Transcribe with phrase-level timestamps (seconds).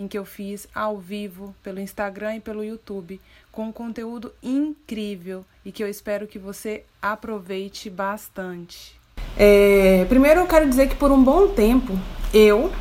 [0.00, 3.20] em que eu fiz ao vivo pelo Instagram e pelo YouTube,
[3.52, 8.98] com um conteúdo incrível e que eu espero que você aproveite bastante.
[9.36, 11.92] É, primeiro eu quero dizer que por um bom tempo
[12.32, 12.72] eu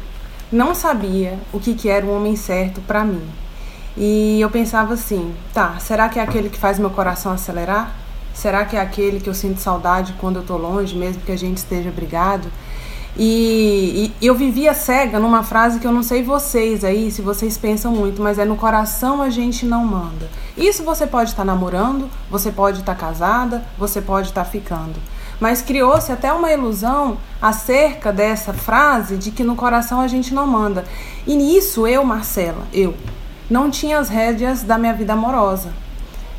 [0.50, 3.30] não sabia o que, que era um homem certo para mim.
[3.98, 7.94] E eu pensava assim, tá, será que é aquele que faz meu coração acelerar?
[8.34, 11.38] Será que é aquele que eu sinto saudade quando eu tô longe, mesmo que a
[11.38, 12.50] gente esteja brigado?
[13.18, 17.58] E, e, eu vivia cega numa frase que eu não sei vocês aí, se vocês
[17.58, 20.30] pensam muito, mas é no coração a gente não manda.
[20.56, 24.50] Isso você pode estar tá namorando, você pode estar tá casada, você pode estar tá
[24.50, 24.96] ficando.
[25.40, 30.46] Mas criou-se até uma ilusão acerca dessa frase de que no coração a gente não
[30.46, 30.84] manda.
[31.26, 32.94] E nisso eu, Marcela, eu,
[33.50, 35.72] não tinha as rédeas da minha vida amorosa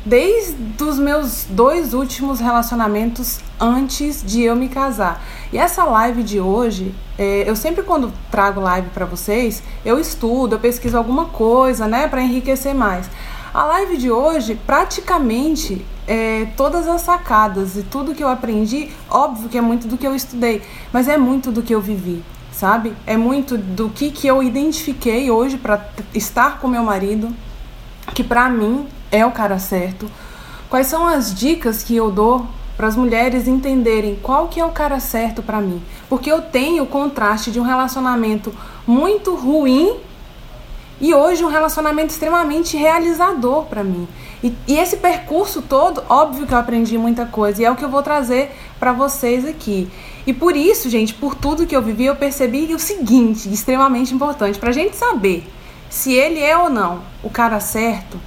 [0.05, 5.23] desde os meus dois últimos relacionamentos antes de eu me casar.
[5.51, 10.55] E essa live de hoje, é, eu sempre quando trago live para vocês, eu estudo,
[10.55, 13.09] eu pesquiso alguma coisa, né, para enriquecer mais.
[13.53, 19.49] A live de hoje, praticamente, é, todas as sacadas e tudo que eu aprendi, óbvio
[19.49, 20.61] que é muito do que eu estudei,
[20.93, 22.93] mas é muito do que eu vivi, sabe?
[23.05, 27.27] É muito do que, que eu identifiquei hoje para estar com meu marido,
[28.13, 30.09] que para mim é o cara certo?
[30.69, 32.47] Quais são as dicas que eu dou
[32.81, 35.79] para as mulheres entenderem qual que é o cara certo para mim?
[36.09, 38.51] Porque eu tenho o contraste de um relacionamento
[38.87, 39.97] muito ruim
[40.99, 44.07] e hoje um relacionamento extremamente realizador para mim.
[44.43, 47.85] E, e, esse percurso todo, óbvio que eu aprendi muita coisa e é o que
[47.85, 48.49] eu vou trazer
[48.79, 49.87] para vocês aqui.
[50.25, 54.57] E por isso, gente, por tudo que eu vivi, eu percebi o seguinte, extremamente importante,
[54.57, 55.47] para a gente saber
[55.87, 58.19] se ele é ou não o cara certo,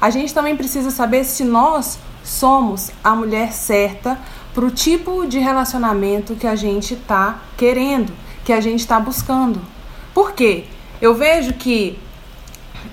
[0.00, 4.18] a gente também precisa saber se nós somos a mulher certa
[4.54, 8.12] para o tipo de relacionamento que a gente está querendo,
[8.44, 9.60] que a gente está buscando.
[10.12, 10.64] Por quê?
[11.00, 11.98] Eu vejo que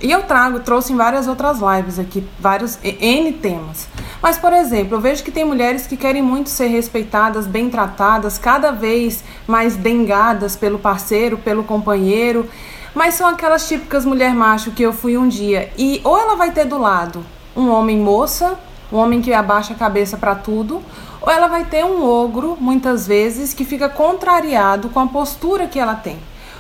[0.01, 3.87] e eu trago, trouxe em várias outras lives aqui, vários N temas.
[4.21, 8.37] Mas, por exemplo, eu vejo que tem mulheres que querem muito ser respeitadas, bem tratadas,
[8.37, 12.47] cada vez mais dengadas pelo parceiro, pelo companheiro.
[12.93, 15.71] Mas são aquelas típicas mulher macho que eu fui um dia.
[15.77, 18.57] E ou ela vai ter do lado um homem moça,
[18.91, 20.81] um homem que abaixa a cabeça para tudo,
[21.21, 25.79] ou ela vai ter um ogro, muitas vezes, que fica contrariado com a postura que
[25.79, 26.17] ela tem.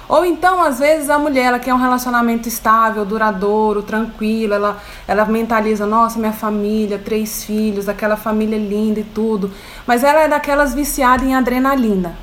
[0.09, 5.25] Ou então, às vezes, a mulher ela quer um relacionamento estável, duradouro, tranquilo, ela, ela
[5.25, 9.51] mentaliza, nossa, minha família, três filhos, aquela família linda e tudo.
[9.85, 12.15] Mas ela é daquelas viciadas em adrenalina,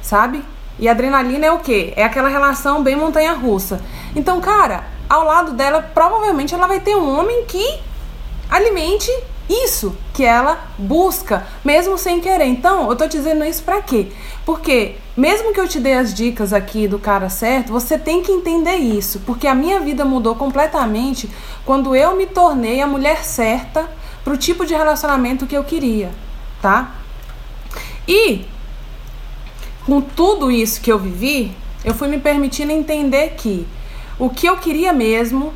[0.00, 0.42] sabe?
[0.78, 1.92] E adrenalina é o quê?
[1.94, 3.80] É aquela relação bem montanha-russa.
[4.14, 7.80] Então, cara, ao lado dela, provavelmente ela vai ter um homem que
[8.50, 9.10] alimente
[9.48, 12.46] isso que ela busca, mesmo sem querer.
[12.46, 14.08] Então, eu tô dizendo isso pra quê?
[14.44, 18.32] Porque, mesmo que eu te dê as dicas aqui do cara certo, você tem que
[18.32, 19.20] entender isso.
[19.20, 21.30] Porque a minha vida mudou completamente
[21.64, 23.88] quando eu me tornei a mulher certa
[24.24, 26.10] pro tipo de relacionamento que eu queria,
[26.60, 26.96] tá?
[28.08, 28.44] E
[29.84, 33.64] com tudo isso que eu vivi, eu fui me permitindo entender que
[34.18, 35.52] o que eu queria mesmo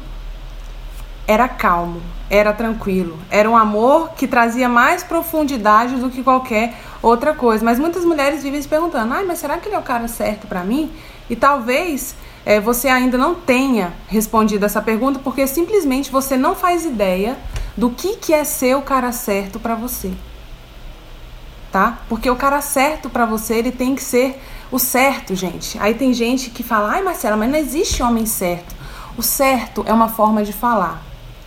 [1.31, 7.33] era calmo, era tranquilo, era um amor que trazia mais profundidade do que qualquer outra
[7.33, 7.65] coisa.
[7.65, 10.49] Mas muitas mulheres vivem se perguntando: ai, mas será que ele é o cara certo
[10.49, 10.91] para mim?
[11.31, 16.85] E talvez é, você ainda não tenha respondido essa pergunta porque simplesmente você não faz
[16.85, 17.39] ideia
[17.77, 20.11] do que, que é ser o cara certo para você
[21.71, 21.99] tá?
[22.09, 24.43] Porque o cara certo para você, ele tem que ser
[24.73, 25.79] o certo, gente.
[25.79, 28.75] Aí tem gente que fala: "Ai, Marcela, mas não existe homem certo".
[29.17, 31.01] O certo é uma forma de falar,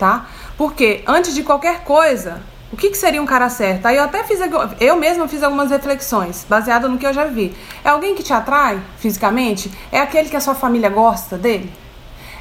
[0.04, 0.28] tá?
[0.58, 2.42] Porque antes de qualquer coisa,
[2.74, 3.86] o que, que seria um cara certo?
[3.86, 4.38] Aí eu até fiz,
[4.82, 7.56] eu mesma fiz algumas reflexões, baseada no que eu já vi.
[7.86, 9.72] É alguém que te atrai fisicamente?
[9.94, 11.72] É aquele que a sua família gosta dele?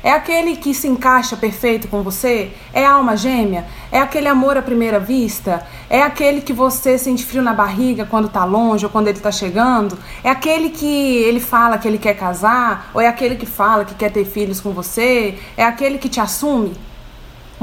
[0.03, 2.51] É aquele que se encaixa perfeito com você?
[2.73, 3.65] É alma gêmea?
[3.93, 5.65] É aquele amor à primeira vista?
[5.89, 9.31] É aquele que você sente frio na barriga quando tá longe ou quando ele tá
[9.31, 9.97] chegando?
[10.25, 12.91] É aquele que ele fala que ele quer casar?
[12.93, 15.39] Ou é aquele que fala que quer ter filhos com você?
[15.57, 16.73] É aquele que te assume?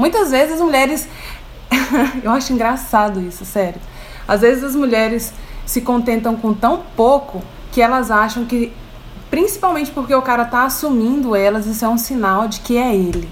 [0.00, 1.08] Muitas vezes as mulheres.
[2.24, 3.80] Eu acho engraçado isso, sério.
[4.26, 5.32] Às vezes as mulheres
[5.64, 8.72] se contentam com tão pouco que elas acham que
[9.30, 13.28] Principalmente porque o cara tá assumindo elas, isso é um sinal de que é ele.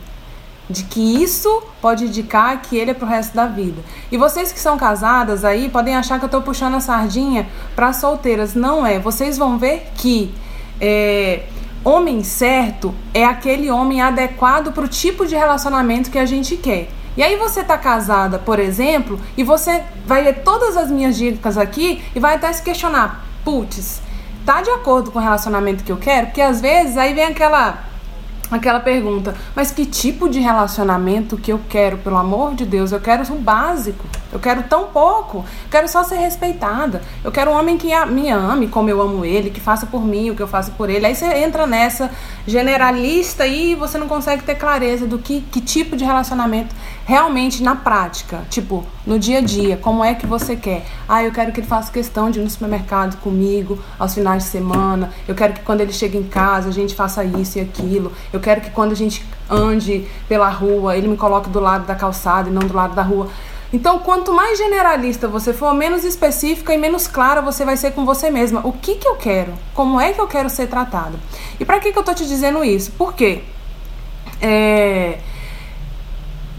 [0.71, 3.83] de que isso pode indicar que ele é pro resto da vida.
[4.13, 7.95] E vocês que são casadas aí podem achar que eu tô puxando a sardinha para
[7.95, 8.55] solteiras.
[8.55, 8.99] Não é.
[8.99, 10.31] Vocês vão ver que
[10.79, 11.47] é,
[11.85, 16.89] homem certo é aquele homem adequado pro tipo de relacionamento que a gente quer.
[17.17, 21.59] E aí você tá casada, por exemplo, e você vai ler todas as minhas dicas
[21.59, 24.01] aqui e vai até se questionar, putz,
[24.47, 26.27] tá de acordo com o relacionamento que eu quero?
[26.27, 27.87] Porque às vezes aí vem aquela
[28.51, 32.93] aquela pergunta, mas que tipo de relacionamento que eu quero, pelo amor de Deus?
[32.93, 34.07] Eu quero o básico.
[34.33, 35.45] Eu quero tão pouco.
[35.71, 37.03] Quero só ser respeitada.
[37.25, 40.31] Eu quero um homem que me ame como eu amo ele, que faça por mim
[40.31, 41.07] o que eu faço por ele.
[41.07, 42.11] Aí você entra nessa
[42.47, 47.75] generalista e você não consegue ter clareza do que, que tipo de relacionamento realmente na
[47.75, 50.85] prática, tipo, no dia a dia, como é que você quer?
[51.09, 54.51] Ah, eu quero que ele faça questão de ir no supermercado comigo aos finais de
[54.51, 55.11] semana.
[55.27, 58.13] Eu quero que quando ele chega em casa a gente faça isso e aquilo.
[58.31, 61.95] Eu quero que quando a gente ande pela rua, ele me coloque do lado da
[61.95, 63.29] calçada e não do lado da rua.
[63.73, 68.05] Então, quanto mais generalista você for, menos específica e menos clara você vai ser com
[68.05, 68.67] você mesma.
[68.67, 69.53] O que, que eu quero?
[69.75, 71.19] Como é que eu quero ser tratada?
[71.61, 72.93] E para que, que eu tô te dizendo isso?
[72.93, 73.43] Por quê?
[74.41, 75.19] É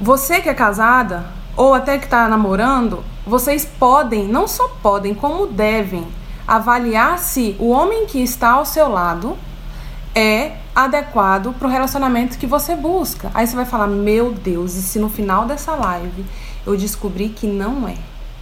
[0.02, 1.26] você que é casada
[1.58, 6.08] ou até que está namorando, vocês podem, não só podem, como devem
[6.48, 9.38] avaliar se o homem que está ao seu lado
[10.16, 13.30] é adequado para o relacionamento que você busca.
[13.34, 16.26] Aí você vai falar: Meu Deus, e se no final dessa live
[16.70, 17.96] eu descobri que não é?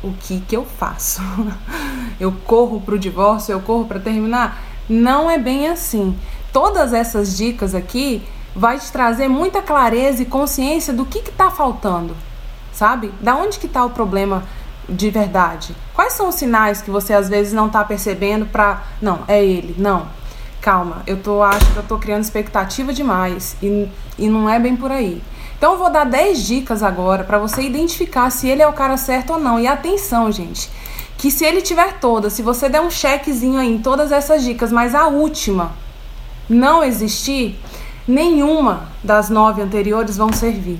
[0.03, 1.21] O que, que eu faço?
[2.19, 3.53] eu corro para o divórcio?
[3.53, 4.61] Eu corro para terminar?
[4.89, 6.17] Não é bem assim.
[6.51, 8.21] Todas essas dicas aqui
[8.55, 12.15] vai te trazer muita clareza e consciência do que está faltando,
[12.73, 13.11] sabe?
[13.21, 14.43] Da onde que está o problema
[14.89, 15.75] de verdade?
[15.93, 19.75] Quais são os sinais que você às vezes não está percebendo para não é ele,
[19.77, 20.07] não?
[20.59, 23.87] Calma, eu tô acho que eu tô criando expectativa demais e,
[24.17, 25.21] e não é bem por aí.
[25.57, 28.95] Então eu vou dar 10 dicas agora para você identificar se ele é o cara
[28.95, 29.59] certo ou não.
[29.59, 30.69] E atenção, gente,
[31.17, 34.71] que se ele tiver todas, se você der um chequezinho aí em todas essas dicas,
[34.71, 35.71] mas a última
[36.47, 37.59] não existir,
[38.07, 40.79] nenhuma das nove anteriores vão servir.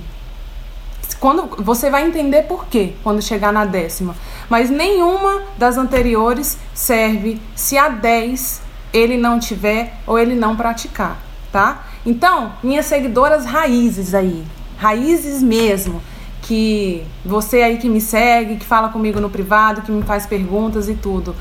[1.18, 4.14] Quando você vai entender por quê quando chegar na décima,
[4.48, 11.18] mas nenhuma das anteriores serve se a dez ele não tiver ou ele não praticar,
[11.50, 11.84] tá?
[12.06, 14.46] Então, minhas seguidoras raízes aí,
[14.78, 16.00] raízes mesmo,
[16.42, 20.88] que você aí que me segue, que fala comigo no privado, que me faz perguntas
[20.88, 21.34] e tudo.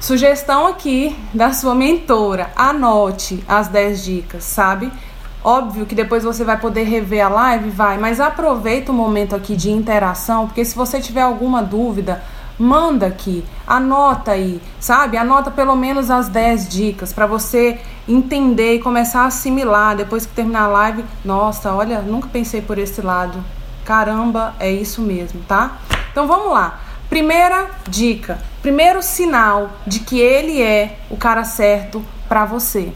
[0.00, 4.90] Sugestão aqui da sua mentora: anote as 10 dicas, sabe?
[5.44, 9.54] Óbvio que depois você vai poder rever a live, vai, mas aproveita o momento aqui
[9.54, 12.20] de interação, porque se você tiver alguma dúvida,
[12.58, 15.16] manda aqui, anota aí, sabe?
[15.16, 20.32] Anota pelo menos as 10 dicas para você entender e começar a assimilar depois que
[20.32, 21.04] terminar a live.
[21.24, 23.42] Nossa, olha, nunca pensei por esse lado.
[23.84, 25.78] Caramba, é isso mesmo, tá?
[26.10, 26.80] Então vamos lá.
[27.08, 32.92] Primeira dica, primeiro sinal de que ele é o cara certo para você.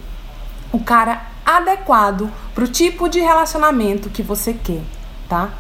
[0.73, 4.83] O cara adequado para o tipo de relacionamento que você quer,
[5.29, 5.51] tá?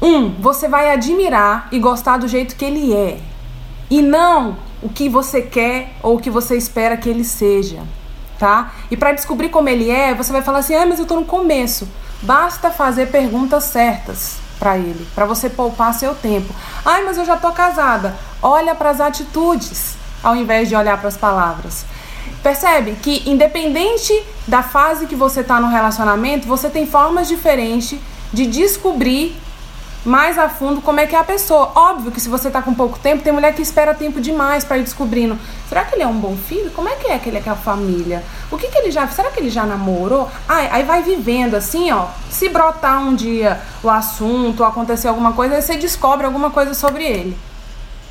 [0.00, 3.20] Um, você vai admirar e gostar do jeito que ele é
[3.90, 7.82] e não o que você quer ou o que você espera que ele seja,
[8.38, 8.72] tá?
[8.90, 11.24] E para descobrir como ele é, você vai falar assim: "Ah, mas eu tô no
[11.24, 11.86] começo".
[12.22, 16.54] Basta fazer perguntas certas para ele, para você poupar seu tempo.
[16.84, 18.14] Ai, mas eu já tô casada.
[18.42, 21.84] Olha para as atitudes ao invés de olhar para as palavras.
[22.42, 27.98] Percebe que independente da fase que você está no relacionamento, você tem formas diferentes
[28.32, 29.36] de descobrir
[30.04, 31.72] mais a fundo como é que é a pessoa.
[31.74, 34.78] Óbvio que se você tá com pouco tempo, tem mulher que espera tempo demais para
[34.78, 35.38] ir descobrindo.
[35.68, 36.70] Será que ele é um bom filho?
[36.70, 38.22] Como é que é que ele é com a família?
[38.50, 40.28] O que que ele já, será que ele já namorou?
[40.48, 42.06] Ai, aí vai vivendo assim, ó.
[42.30, 47.04] Se brotar um dia o assunto, acontecer alguma coisa, aí você descobre alguma coisa sobre
[47.04, 47.36] ele.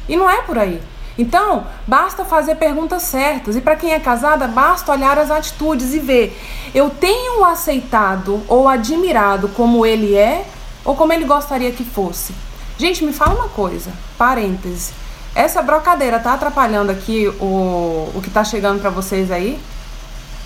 [0.08, 0.82] E não é por aí.
[1.18, 3.58] Então, basta fazer perguntas certas.
[3.58, 6.40] E para quem é casada, basta olhar as atitudes e ver:
[6.74, 10.46] eu tenho aceitado ou admirado como ele é
[10.90, 12.34] ou como ele gostaria que fosse.
[12.76, 14.92] Gente, me fala uma coisa, parêntese.
[15.36, 19.62] Essa brocadeira tá atrapalhando aqui o, o que tá chegando para vocês aí?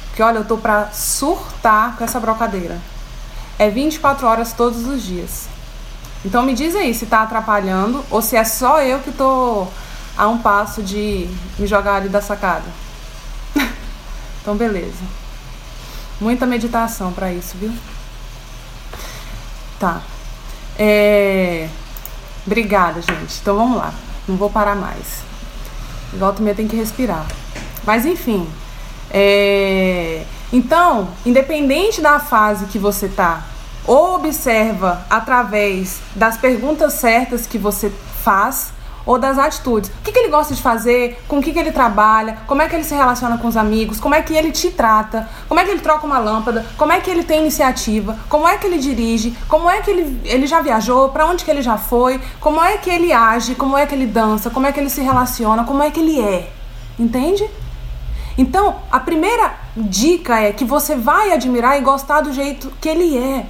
[0.07, 2.77] Porque olha, eu tô pra surtar com essa brocadeira.
[3.57, 5.47] É 24 horas todos os dias.
[6.25, 9.65] Então me diz aí se tá atrapalhando ou se é só eu que tô
[10.17, 11.25] a um passo de
[11.57, 12.65] me jogar ali da sacada.
[14.41, 15.03] então beleza.
[16.19, 17.71] Muita meditação para isso, viu?
[19.79, 20.01] Tá.
[20.77, 21.67] É...
[22.45, 23.39] Obrigada, gente.
[23.41, 23.93] Então vamos lá.
[24.27, 25.23] Não vou parar mais.
[26.13, 27.25] Volta e meia tem que respirar.
[27.85, 28.47] Mas enfim.
[29.09, 30.23] É...
[30.51, 33.45] Então, independente da fase que você tá
[33.85, 37.91] ou observa através das perguntas certas que você
[38.23, 38.72] faz
[39.05, 39.89] ou das atitudes.
[39.89, 42.69] O que, que ele gosta de fazer, com o que, que ele trabalha, como é
[42.69, 45.65] que ele se relaciona com os amigos, como é que ele te trata, como é
[45.65, 48.77] que ele troca uma lâmpada, como é que ele tem iniciativa, como é que ele
[48.77, 52.62] dirige, como é que ele, ele já viajou, para onde que ele já foi, como
[52.63, 55.63] é que ele age, como é que ele dança, como é que ele se relaciona,
[55.63, 56.51] como é que ele é.
[56.98, 57.50] Entende?
[58.38, 63.17] Então, a primeira dica é que você vai admirar e gostar do jeito que ele
[63.17, 63.45] é.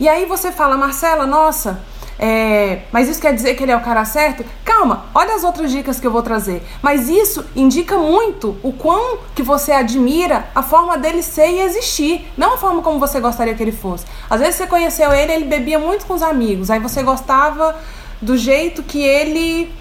[0.00, 1.80] E aí você fala, Marcela, nossa,
[2.18, 4.44] é, mas isso quer dizer que ele é o cara certo?
[4.64, 6.62] Calma, olha as outras dicas que eu vou trazer.
[6.80, 12.30] Mas isso indica muito o quão que você admira a forma dele ser e existir,
[12.36, 14.04] não a forma como você gostaria que ele fosse.
[14.28, 17.76] Às vezes você conheceu ele, ele bebia muito com os amigos, aí você gostava
[18.20, 19.72] do jeito que ele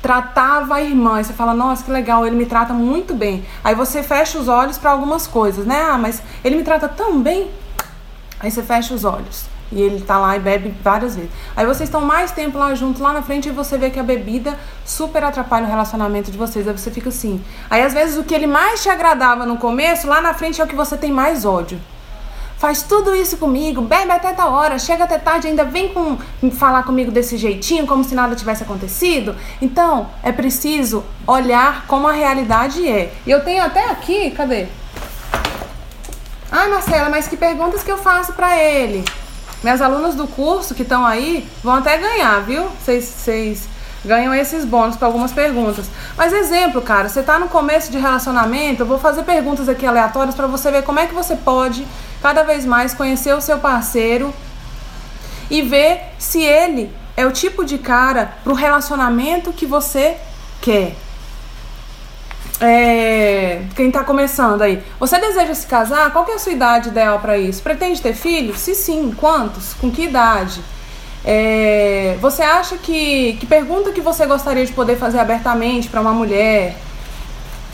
[0.00, 1.20] tratava a irmã.
[1.20, 3.44] E você fala, nossa, que legal, ele me trata muito bem.
[3.62, 5.82] Aí você fecha os olhos para algumas coisas, né?
[5.90, 7.50] Ah, mas ele me trata tão bem.
[8.38, 9.44] Aí você fecha os olhos.
[9.72, 11.30] E ele tá lá e bebe várias vezes.
[11.56, 14.02] Aí vocês estão mais tempo lá junto, lá na frente, e você vê que a
[14.02, 16.66] bebida super atrapalha o relacionamento de vocês.
[16.66, 17.42] Aí você fica assim.
[17.68, 20.64] Aí às vezes o que ele mais te agradava no começo, lá na frente é
[20.64, 21.80] o que você tem mais ódio.
[22.60, 26.18] Faz tudo isso comigo, bebe até tal hora, chega até tarde, ainda vem com
[26.50, 29.34] falar comigo desse jeitinho, como se nada tivesse acontecido.
[29.62, 33.14] Então, é preciso olhar como a realidade é.
[33.26, 34.66] E eu tenho até aqui, cadê?
[36.52, 39.04] Ah, Marcela, mas que perguntas que eu faço para ele?
[39.62, 42.66] Minhas alunas do curso que estão aí vão até ganhar, viu?
[42.82, 43.68] Vocês
[44.04, 45.86] ganham esses bônus para algumas perguntas.
[46.16, 50.34] Mas exemplo, cara, você está no começo de relacionamento, eu vou fazer perguntas aqui aleatórias
[50.34, 51.86] para você ver como é que você pode
[52.22, 54.32] cada vez mais conhecer o seu parceiro
[55.50, 60.16] e ver se ele é o tipo de cara para o relacionamento que você
[60.62, 60.94] quer
[62.60, 66.12] é, quem está começando aí, você deseja se casar?
[66.12, 67.62] Qual é a sua idade ideal para isso?
[67.62, 68.60] Pretende ter filhos?
[68.60, 69.72] Se sim, quantos?
[69.74, 70.60] Com que idade?
[71.24, 76.12] É, você acha que que pergunta que você gostaria de poder fazer abertamente para uma
[76.12, 76.76] mulher?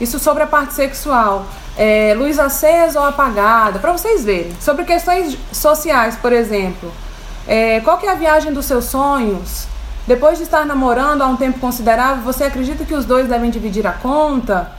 [0.00, 1.46] Isso sobre a parte sexual.
[1.76, 3.78] É, luz acesa ou apagada?
[3.78, 4.52] Para vocês verem.
[4.60, 6.92] Sobre questões sociais, por exemplo.
[7.46, 9.66] É, qual que é a viagem dos seus sonhos?
[10.06, 13.84] Depois de estar namorando há um tempo considerável, você acredita que os dois devem dividir
[13.88, 14.70] a conta?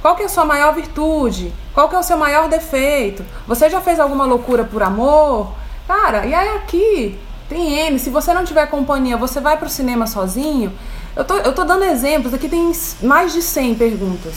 [0.00, 1.52] Qual que é a sua maior virtude?
[1.74, 3.24] Qual que é o seu maior defeito?
[3.48, 5.52] Você já fez alguma loucura por amor?
[5.88, 7.98] Cara, e aí aqui tem N.
[7.98, 10.72] Se você não tiver companhia, você vai pro cinema sozinho?
[11.16, 12.70] Eu tô, eu tô dando exemplos, aqui tem
[13.02, 14.34] mais de 100 perguntas.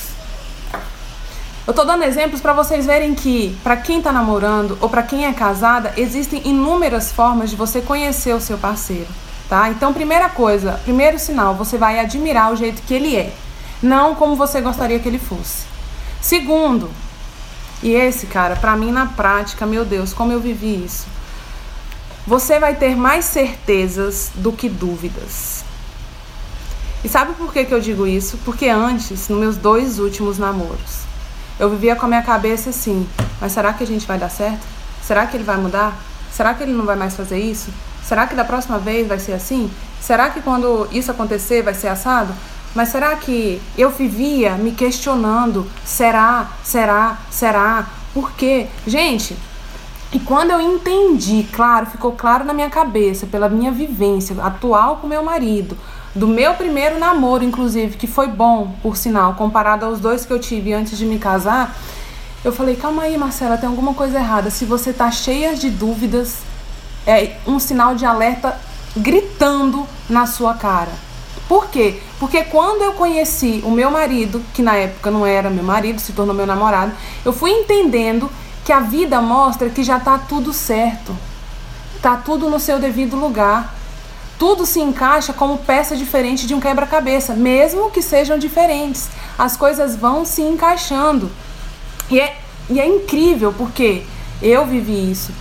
[1.67, 5.27] Eu tô dando exemplos para vocês verem que, para quem tá namorando ou para quem
[5.27, 9.69] é casada, existem inúmeras formas de você conhecer o seu parceiro tá?
[9.69, 13.33] Então, primeira coisa, primeiro sinal, você vai admirar o jeito que ele é,
[13.81, 15.65] não como você gostaria que ele fosse.
[16.21, 16.89] Segundo,
[17.81, 21.07] e esse, cara, para mim na prática, meu Deus, como eu vivi isso.
[22.27, 25.63] Você vai ter mais certezas do que dúvidas.
[27.03, 28.37] E sabe por que, que eu digo isso?
[28.43, 30.99] Porque antes, nos meus dois últimos namoros,
[31.57, 33.07] eu vivia com a minha cabeça assim:
[33.39, 34.65] mas será que a gente vai dar certo?
[35.01, 35.97] Será que ele vai mudar?
[36.29, 37.69] Será que ele não vai mais fazer isso?
[38.09, 39.69] Será que da próxima vez vai ser assim?
[40.01, 42.33] Será que quando isso acontecer vai ser assado?
[42.73, 45.69] Mas será que eu vivia me questionando?
[45.85, 46.47] Será?
[46.63, 47.19] Será?
[47.29, 47.85] Será?
[48.11, 48.65] Por quê?
[48.87, 49.37] Gente,
[50.11, 55.05] e quando eu entendi, claro, ficou claro na minha cabeça, pela minha vivência atual com
[55.05, 55.77] meu marido,
[56.15, 60.39] do meu primeiro namoro, inclusive, que foi bom, por sinal, comparado aos dois que eu
[60.39, 61.77] tive antes de me casar,
[62.43, 64.49] eu falei: calma aí, Marcela, tem alguma coisa errada.
[64.49, 66.48] Se você tá cheia de dúvidas,
[67.09, 68.55] é um sinal de alerta
[68.95, 70.91] gritando na sua cara.
[71.47, 71.99] Por quê?
[72.19, 76.13] Porque quando eu conheci o meu marido, que na época não era meu marido, se
[76.13, 76.91] tornou meu namorado,
[77.25, 78.29] eu fui entendendo
[78.63, 81.17] que a vida mostra que já tá tudo certo.
[81.99, 83.73] Tá tudo no seu devido lugar.
[84.37, 89.09] Tudo se encaixa como peça diferente de um quebra-cabeça, mesmo que sejam diferentes.
[89.37, 91.31] As coisas vão se encaixando.
[92.11, 92.37] E é,
[92.69, 94.03] e é incrível porque
[94.41, 95.33] eu vivi isso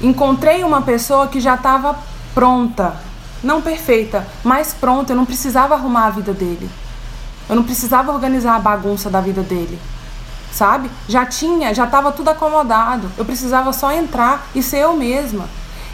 [0.00, 1.98] encontrei uma pessoa que já estava
[2.34, 2.94] pronta,
[3.42, 5.12] não perfeita, mas pronta.
[5.12, 6.68] Eu não precisava arrumar a vida dele.
[7.48, 9.78] Eu não precisava organizar a bagunça da vida dele.
[10.52, 10.90] Sabe?
[11.08, 13.10] Já tinha, já estava tudo acomodado.
[13.16, 15.46] Eu precisava só entrar e ser eu mesma.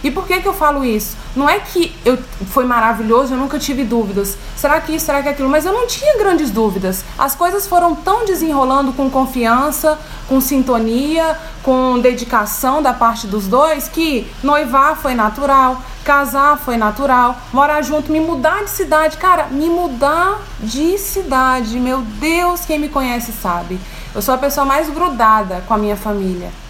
[0.04, 1.16] E por que, que eu falo isso?
[1.34, 2.18] Não é que eu
[2.50, 4.36] foi maravilhoso, eu nunca tive dúvidas.
[4.54, 5.48] Será que isso, será que aquilo?
[5.48, 7.02] Mas eu não tinha grandes dúvidas.
[7.18, 13.88] As coisas foram tão desenrolando com confiança, com sintonia, com dedicação da parte dos dois
[13.88, 19.70] que noivar foi natural, casar foi natural, morar junto, me mudar de cidade, cara, me
[19.70, 23.80] mudar de cidade, meu Deus, quem me conhece sabe.
[24.14, 26.63] Eu sou a pessoa mais grudada com a minha família.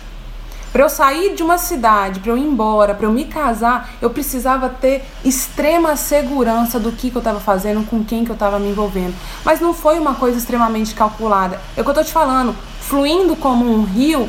[0.74, 4.10] Para eu sair de uma cidade, para eu ir embora, para eu me casar, eu
[4.10, 8.58] precisava ter extrema segurança do que, que eu estava fazendo, com quem que eu estava
[8.58, 9.14] me envolvendo.
[9.44, 11.60] Mas não foi uma coisa extremamente calculada.
[11.76, 14.28] É o que eu tô te falando, fluindo como um rio,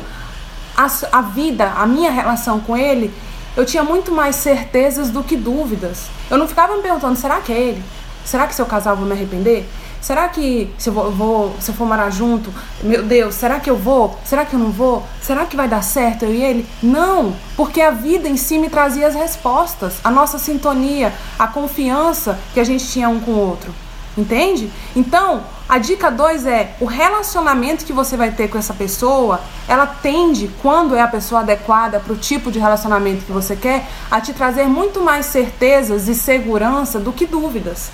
[0.76, 3.12] a, a vida, a minha relação com ele,
[3.56, 6.04] eu tinha muito mais certezas do que dúvidas.
[6.30, 7.82] Eu não ficava me perguntando, será que é ele?
[8.24, 9.68] Será que se eu casar eu vou me arrepender?
[10.06, 13.76] Será que se eu vou, se eu for morar junto, meu Deus, será que eu
[13.76, 14.16] vou?
[14.24, 15.04] Será que eu não vou?
[15.20, 16.68] Será que vai dar certo eu e ele?
[16.80, 22.38] Não, porque a vida em si me trazia as respostas, a nossa sintonia, a confiança
[22.54, 23.74] que a gente tinha um com o outro.
[24.16, 24.70] Entende?
[24.94, 29.88] Então, a dica 2 é: o relacionamento que você vai ter com essa pessoa, ela
[29.88, 34.20] tende, quando é a pessoa adequada para o tipo de relacionamento que você quer, a
[34.20, 37.90] te trazer muito mais certezas e segurança do que dúvidas.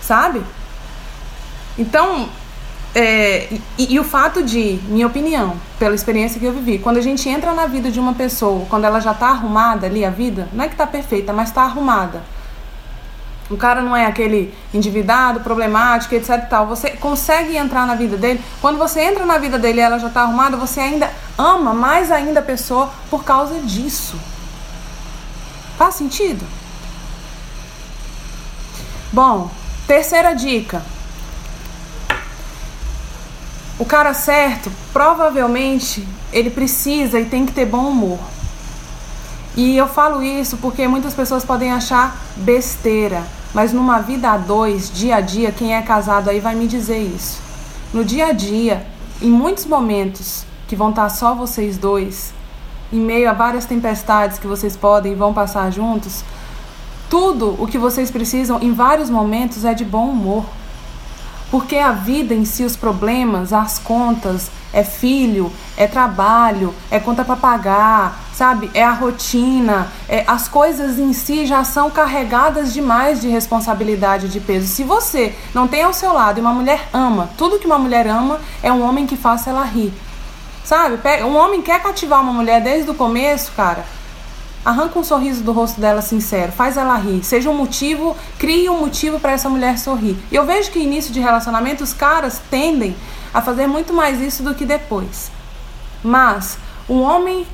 [0.00, 0.42] Sabe?
[1.78, 2.28] Então,
[2.94, 3.46] é,
[3.78, 7.28] e, e, o fato de, minha opinião, pela experiência que eu vivi, quando a gente
[7.28, 10.64] entra na vida de uma pessoa, quando ela já está arrumada ali, a vida, não
[10.64, 12.20] é que está perfeita, mas está arrumada.
[13.48, 16.68] O cara não é aquele endividado, problemático, etc e tal.
[16.68, 18.40] Você consegue entrar na vida dele.
[18.60, 22.12] Quando você entra na vida dele e ela já está arrumada, você ainda ama mais
[22.12, 24.16] ainda a pessoa por causa disso.
[25.76, 26.46] Faz sentido?
[29.12, 29.50] Bom,
[29.88, 30.80] terceira dica
[33.80, 38.18] o cara certo, provavelmente, ele precisa e tem que ter bom humor.
[39.56, 44.90] E eu falo isso porque muitas pessoas podem achar besteira, mas numa vida a dois,
[44.92, 47.40] dia a dia, quem é casado aí vai me dizer isso.
[47.90, 48.86] No dia a dia,
[49.22, 52.34] em muitos momentos que vão estar só vocês dois,
[52.92, 56.22] em meio a várias tempestades que vocês podem e vão passar juntos,
[57.08, 60.44] tudo o que vocês precisam em vários momentos é de bom humor.
[61.50, 67.24] Porque a vida em si, os problemas, as contas, é filho, é trabalho, é conta
[67.24, 68.70] para pagar, sabe?
[68.72, 74.38] É a rotina, é, as coisas em si já são carregadas demais de responsabilidade, de
[74.38, 74.68] peso.
[74.68, 78.06] Se você não tem ao seu lado e uma mulher ama, tudo que uma mulher
[78.06, 79.92] ama é um homem que faça ela rir.
[80.62, 81.00] Sabe?
[81.24, 83.84] Um homem quer cativar uma mulher desde o começo, cara
[84.64, 88.78] Arranca um sorriso do rosto dela sincero, faz ela rir, seja um motivo, crie um
[88.78, 90.16] motivo para essa mulher sorrir.
[90.30, 92.94] E eu vejo que início de relacionamento os caras tendem
[93.32, 95.30] a fazer muito mais isso do que depois.
[96.04, 97.46] Mas um homem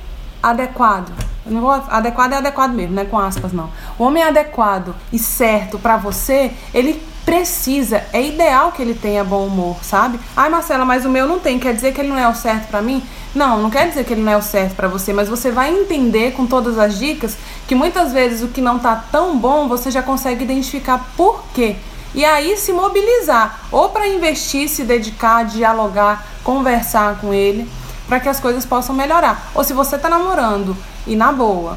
[0.42, 1.12] adequado,
[1.44, 3.70] não vou, adequado é adequado mesmo, não é com aspas não.
[3.98, 9.44] O homem adequado e certo para você, ele precisa, é ideal que ele tenha bom
[9.44, 10.18] humor, sabe?
[10.36, 12.68] Ai, Marcela, mas o meu não tem, quer dizer que ele não é o certo
[12.68, 13.02] para mim?
[13.34, 15.74] Não, não quer dizer que ele não é o certo para você, mas você vai
[15.74, 17.36] entender com todas as dicas
[17.66, 21.74] que muitas vezes o que não tá tão bom, você já consegue identificar por quê.
[22.14, 27.68] E aí se mobilizar, ou para investir, se dedicar, dialogar, conversar com ele,
[28.06, 29.50] para que as coisas possam melhorar.
[29.52, 31.76] Ou se você tá namorando e na boa,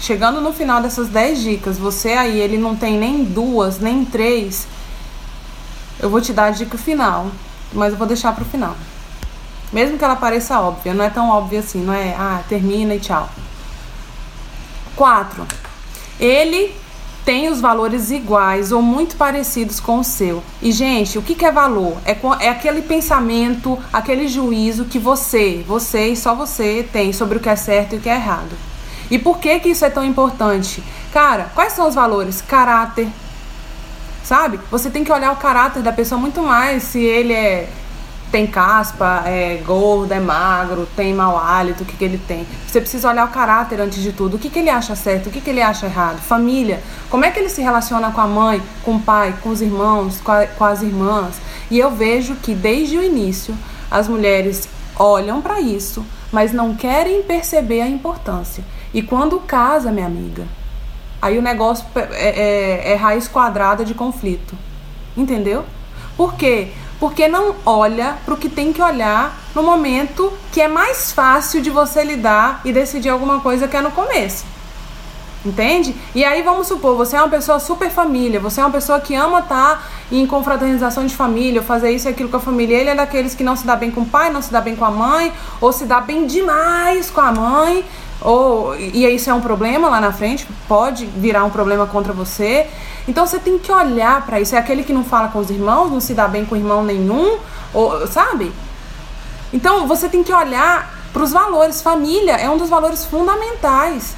[0.00, 4.66] chegando no final dessas 10 dicas, você aí ele não tem nem duas, nem três,
[6.00, 7.28] eu vou te dar a dica final,
[7.72, 8.76] mas eu vou deixar para o final.
[9.72, 13.00] Mesmo que ela pareça óbvia, não é tão óbvia assim, não é, ah, termina e
[13.00, 13.28] tchau.
[14.94, 15.46] 4.
[16.20, 16.74] Ele
[17.24, 20.42] tem os valores iguais ou muito parecidos com o seu.
[20.60, 21.96] E, gente, o que, é valor?
[22.04, 27.40] É, é aquele pensamento, aquele juízo que você, você e só você tem sobre o
[27.40, 28.54] que é certo e o que é errado.
[29.14, 30.82] E por que, que isso é tão importante?
[31.12, 32.42] Cara, quais são os valores?
[32.42, 33.06] Caráter.
[34.24, 34.58] Sabe?
[34.72, 37.68] Você tem que olhar o caráter da pessoa muito mais se ele é
[38.32, 42.44] tem caspa, é gordo, é magro, tem mau hálito, o que, que ele tem.
[42.66, 44.34] Você precisa olhar o caráter antes de tudo.
[44.34, 46.18] O que, que ele acha certo, o que, que ele acha errado.
[46.18, 49.62] Família, como é que ele se relaciona com a mãe, com o pai, com os
[49.62, 51.36] irmãos, com, a, com as irmãs.
[51.70, 53.56] E eu vejo que desde o início
[53.88, 58.64] as mulheres olham para isso, mas não querem perceber a importância.
[58.94, 60.46] E quando casa, minha amiga,
[61.20, 64.56] aí o negócio é, é, é raiz quadrada de conflito.
[65.14, 65.64] Entendeu?
[66.16, 66.70] Por quê?
[67.04, 71.60] porque não olha para o que tem que olhar no momento que é mais fácil
[71.60, 74.46] de você lidar e decidir alguma coisa que é no começo.
[75.44, 75.94] Entende?
[76.14, 79.14] E aí vamos supor, você é uma pessoa super família, você é uma pessoa que
[79.14, 82.78] ama estar tá em confraternização de família, fazer isso e aquilo com a família.
[82.78, 84.74] Ele é daqueles que não se dá bem com o pai, não se dá bem
[84.74, 85.30] com a mãe,
[85.60, 87.84] ou se dá bem demais com a mãe,
[88.24, 92.66] ou e isso é um problema lá na frente, pode virar um problema contra você.
[93.06, 94.56] Então você tem que olhar para isso.
[94.56, 97.38] É aquele que não fala com os irmãos, não se dá bem com irmão nenhum,
[97.74, 98.50] ou, sabe?
[99.52, 101.82] Então você tem que olhar para os valores.
[101.82, 104.16] Família é um dos valores fundamentais.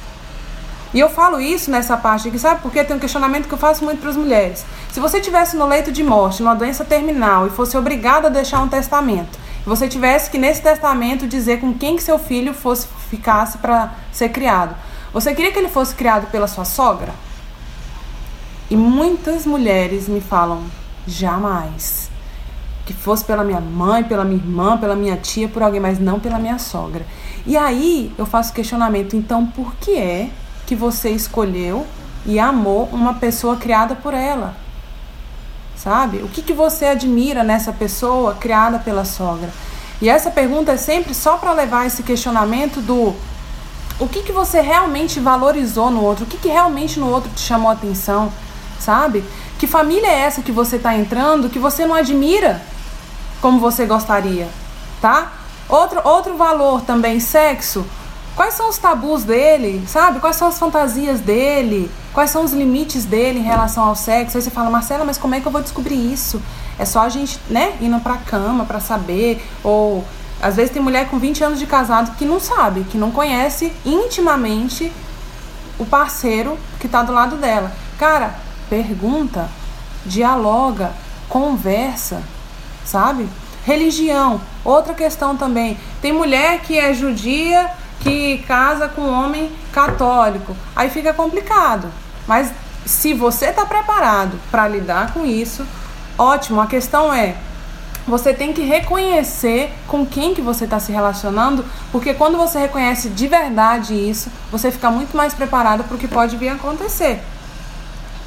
[0.93, 2.61] E eu falo isso nessa parte aqui, sabe?
[2.61, 4.65] Porque tem um questionamento que eu faço muito para as mulheres.
[4.89, 8.61] Se você tivesse no leito de morte, numa doença terminal e fosse obrigada a deixar
[8.61, 13.57] um testamento, você tivesse que nesse testamento dizer com quem que seu filho fosse ficasse
[13.57, 14.75] para ser criado.
[15.13, 17.13] Você queria que ele fosse criado pela sua sogra?
[18.69, 20.63] E muitas mulheres me falam:
[21.05, 22.09] jamais.
[22.85, 26.19] Que fosse pela minha mãe, pela minha irmã, pela minha tia, por alguém, mas não
[26.19, 27.05] pela minha sogra.
[27.45, 30.29] E aí eu faço questionamento: então por que é
[30.65, 31.85] que você escolheu
[32.25, 34.55] e amou uma pessoa criada por ela?
[35.75, 36.17] Sabe?
[36.17, 39.49] O que, que você admira nessa pessoa criada pela sogra?
[40.01, 43.15] E essa pergunta é sempre só para levar esse questionamento do
[43.99, 47.41] o que, que você realmente valorizou no outro, o que, que realmente no outro te
[47.41, 48.31] chamou a atenção,
[48.79, 49.23] sabe?
[49.57, 52.61] Que família é essa que você está entrando que você não admira
[53.41, 54.47] como você gostaria,
[55.01, 55.33] tá?
[55.67, 57.85] Outro, outro valor também, sexo.
[58.35, 60.19] Quais são os tabus dele, sabe?
[60.19, 61.89] Quais são as fantasias dele?
[62.13, 64.37] Quais são os limites dele em relação ao sexo?
[64.37, 66.39] Aí você fala, Marcela, mas como é que eu vou descobrir isso?
[66.79, 69.45] É só a gente, né, indo pra cama pra saber.
[69.63, 70.05] Ou
[70.41, 73.73] às vezes tem mulher com 20 anos de casado que não sabe, que não conhece
[73.85, 74.91] intimamente
[75.79, 77.71] o parceiro que tá do lado dela.
[77.97, 78.35] Cara,
[78.69, 79.49] pergunta,
[80.05, 80.91] dialoga,
[81.27, 82.21] conversa,
[82.85, 83.27] sabe?
[83.65, 85.77] Religião, outra questão também.
[86.01, 90.55] Tem mulher que é judia que casa com um homem católico.
[90.75, 91.91] Aí fica complicado.
[92.27, 92.51] Mas
[92.85, 95.65] se você está preparado para lidar com isso,
[96.17, 96.61] ótimo.
[96.61, 97.35] A questão é
[98.07, 103.09] você tem que reconhecer com quem que você está se relacionando, porque quando você reconhece
[103.09, 107.21] de verdade isso, você fica muito mais preparado para o que pode vir a acontecer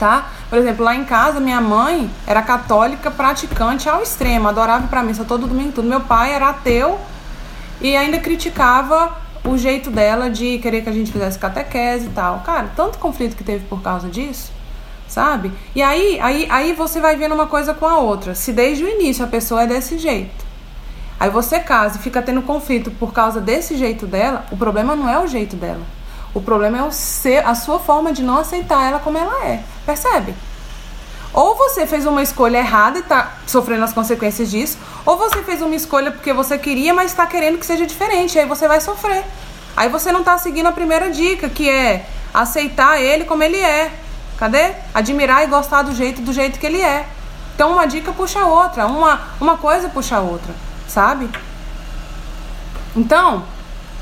[0.00, 0.30] tá?
[0.48, 5.02] Por exemplo, lá em casa, minha mãe era católica praticante ao extremo, adorava ir pra
[5.02, 5.86] missa todo domingo, tudo.
[5.86, 6.98] Meu pai era ateu
[7.80, 12.40] e ainda criticava o jeito dela de querer que a gente fizesse catequese e tal.
[12.40, 14.50] Cara, tanto conflito que teve por causa disso,
[15.10, 15.52] sabe?
[15.74, 18.34] E aí, aí, aí você vai vendo uma coisa com a outra.
[18.34, 20.46] Se desde o início a pessoa é desse jeito,
[21.18, 25.08] aí você casa e fica tendo conflito por causa desse jeito dela, o problema não
[25.08, 25.82] é o jeito dela.
[26.32, 29.64] O problema é o ser, a sua forma de não aceitar ela como ela é.
[29.84, 30.32] Percebe?
[31.32, 35.60] Ou você fez uma escolha errada e está sofrendo as consequências disso, ou você fez
[35.60, 39.24] uma escolha porque você queria, mas está querendo que seja diferente, aí você vai sofrer.
[39.76, 43.92] Aí você não está seguindo a primeira dica, que é aceitar ele como ele é.
[44.40, 44.72] Cadê?
[44.94, 47.06] Admirar e gostar do jeito do jeito que ele é.
[47.54, 50.54] Então uma dica puxa a outra, uma, uma coisa puxa a outra,
[50.88, 51.28] sabe?
[52.96, 53.44] Então,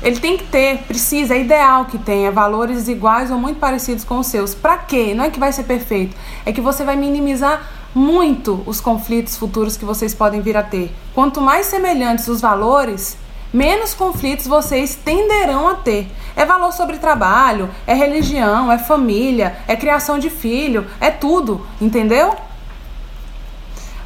[0.01, 4.17] ele tem que ter, precisa, é ideal que tenha valores iguais ou muito parecidos com
[4.19, 4.55] os seus.
[4.55, 5.13] Para quê?
[5.13, 7.61] Não é que vai ser perfeito, é que você vai minimizar
[7.93, 10.95] muito os conflitos futuros que vocês podem vir a ter.
[11.13, 13.17] Quanto mais semelhantes os valores,
[13.53, 16.09] menos conflitos vocês tenderão a ter.
[16.35, 22.35] É valor sobre trabalho, é religião, é família, é criação de filho, é tudo, entendeu?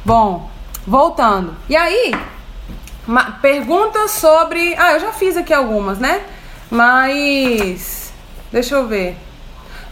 [0.04, 0.50] Bom,
[0.86, 1.56] voltando.
[1.68, 2.12] E aí,
[3.42, 4.74] Perguntas sobre.
[4.78, 6.24] Ah, eu já fiz aqui algumas, né?
[6.70, 8.12] Mas.
[8.50, 9.16] Deixa eu ver.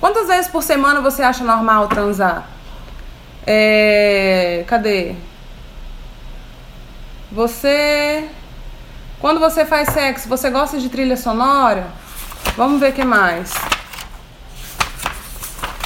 [0.00, 2.48] Quantas vezes por semana você acha normal transar?
[3.46, 4.64] É.
[4.66, 5.14] Cadê?
[7.30, 8.28] Você.
[9.22, 11.86] Quando você faz sexo, você gosta de trilha sonora?
[12.56, 13.54] Vamos ver o que mais.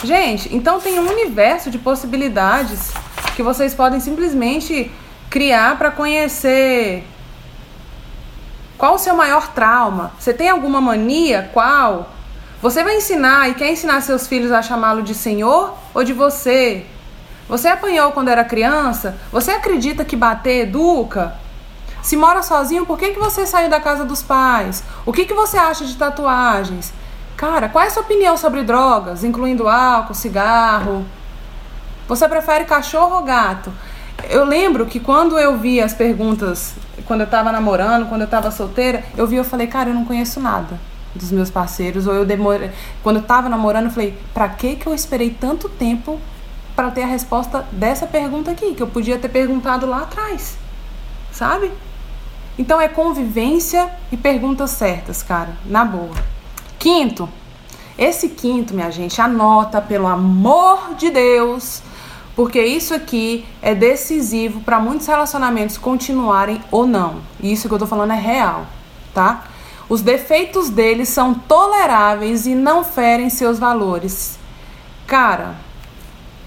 [0.02, 2.94] Gente, então tem um universo de possibilidades
[3.36, 4.90] que vocês podem simplesmente
[5.28, 7.04] criar para conhecer
[8.78, 10.12] qual o seu maior trauma?
[10.18, 11.50] Você tem alguma mania?
[11.52, 12.08] Qual?
[12.62, 16.86] Você vai ensinar e quer ensinar seus filhos a chamá-lo de Senhor ou de você?
[17.50, 19.14] Você apanhou quando era criança?
[19.30, 21.44] Você acredita que bater educa?
[22.06, 24.84] Se mora sozinho, por que, que você saiu da casa dos pais?
[25.04, 26.92] O que, que você acha de tatuagens?
[27.36, 31.04] Cara, qual é a sua opinião sobre drogas, incluindo álcool, cigarro?
[32.06, 33.72] Você prefere cachorro ou gato?
[34.30, 36.74] Eu lembro que quando eu vi as perguntas,
[37.06, 40.04] quando eu tava namorando, quando eu tava solteira, eu vi, eu falei, cara, eu não
[40.04, 40.78] conheço nada
[41.12, 42.06] dos meus parceiros.
[42.06, 42.70] Ou eu demorei.
[43.02, 46.20] Quando eu tava namorando, eu falei, pra que que eu esperei tanto tempo
[46.76, 50.56] para ter a resposta dessa pergunta aqui, que eu podia ter perguntado lá atrás?
[51.32, 51.72] Sabe?
[52.58, 56.14] Então é convivência e perguntas certas, cara, na boa.
[56.78, 57.28] Quinto,
[57.98, 61.82] esse quinto, minha gente, anota pelo amor de Deus
[62.36, 67.22] porque isso aqui é decisivo para muitos relacionamentos continuarem ou não.
[67.40, 68.66] E isso que eu tô falando é real,
[69.14, 69.44] tá?
[69.88, 74.38] Os defeitos deles são toleráveis e não ferem seus valores.
[75.06, 75.54] Cara,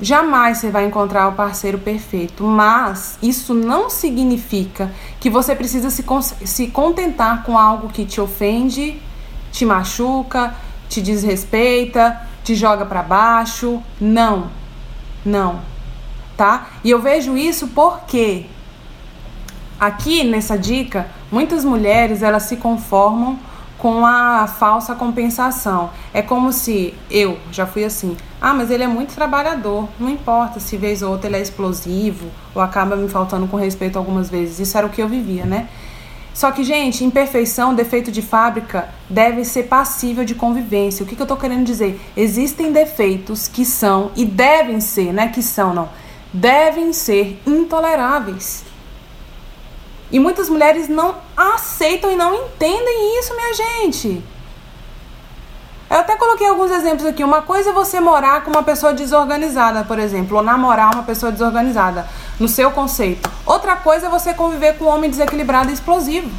[0.01, 6.03] jamais você vai encontrar o parceiro perfeito, mas isso não significa que você precisa se,
[6.45, 9.01] se contentar com algo que te ofende,
[9.51, 10.55] te machuca,
[10.87, 13.81] te desrespeita, te joga para baixo.
[13.99, 14.49] Não,
[15.25, 15.69] não
[16.39, 16.69] tá?
[16.85, 18.45] E eu vejo isso porque
[19.77, 23.37] aqui nessa dica, muitas mulheres elas se conformam
[23.79, 25.89] com a falsa compensação.
[26.13, 30.59] É como se eu já fui assim: ah, mas ele é muito trabalhador, não importa
[30.59, 34.59] se vez ou outra ele é explosivo ou acaba me faltando com respeito algumas vezes.
[34.59, 35.67] Isso era o que eu vivia, né?
[36.33, 41.03] Só que, gente, imperfeição, defeito de fábrica deve ser passível de convivência.
[41.03, 41.99] O que, que eu tô querendo dizer?
[42.15, 45.89] Existem defeitos que são e devem ser, não é que são, não,
[46.31, 48.63] devem ser intoleráveis.
[50.11, 54.23] E muitas mulheres não aceitam e não entendem isso, minha gente.
[55.89, 57.23] Eu até coloquei alguns exemplos aqui.
[57.23, 61.31] Uma coisa é você morar com uma pessoa desorganizada, por exemplo, ou namorar uma pessoa
[61.31, 62.07] desorganizada,
[62.39, 63.29] no seu conceito.
[63.45, 66.29] Outra coisa é você conviver com um homem desequilibrado e explosivo.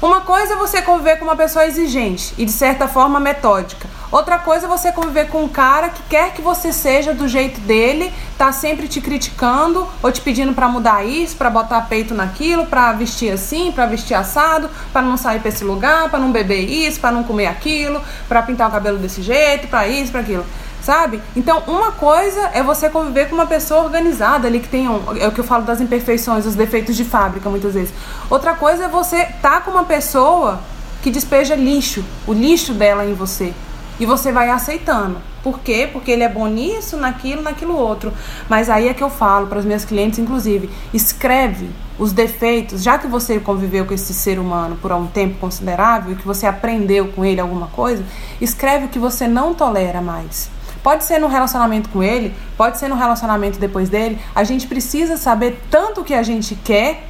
[0.00, 3.88] Uma coisa é você conviver com uma pessoa exigente e de certa forma metódica.
[4.12, 7.60] Outra coisa é você conviver com um cara que quer que você seja do jeito
[7.60, 12.66] dele, tá sempre te criticando ou te pedindo para mudar isso, para botar peito naquilo,
[12.66, 16.60] para vestir assim, para vestir assado, para não sair para esse lugar, para não beber
[16.60, 20.46] isso, para não comer aquilo, para pintar o cabelo desse jeito, para isso, para aquilo
[20.82, 21.20] sabe?
[21.36, 25.26] Então, uma coisa é você conviver com uma pessoa organizada ali que tem um, é
[25.28, 27.92] o que eu falo das imperfeições, os defeitos de fábrica muitas vezes.
[28.30, 30.60] Outra coisa é você tá com uma pessoa
[31.02, 33.52] que despeja lixo, o lixo dela em você.
[34.00, 35.18] E você vai aceitando.
[35.42, 35.88] Por quê?
[35.92, 38.12] Porque ele é bom nisso, naquilo, naquilo outro.
[38.48, 42.96] Mas aí é que eu falo para os meus clientes, inclusive, escreve os defeitos, já
[42.96, 47.08] que você conviveu com esse ser humano por um tempo considerável e que você aprendeu
[47.08, 48.04] com ele alguma coisa,
[48.40, 50.48] escreve o que você não tolera mais.
[50.88, 54.18] Pode ser no relacionamento com ele, pode ser no relacionamento depois dele.
[54.34, 57.04] A gente precisa saber tanto o que a gente quer,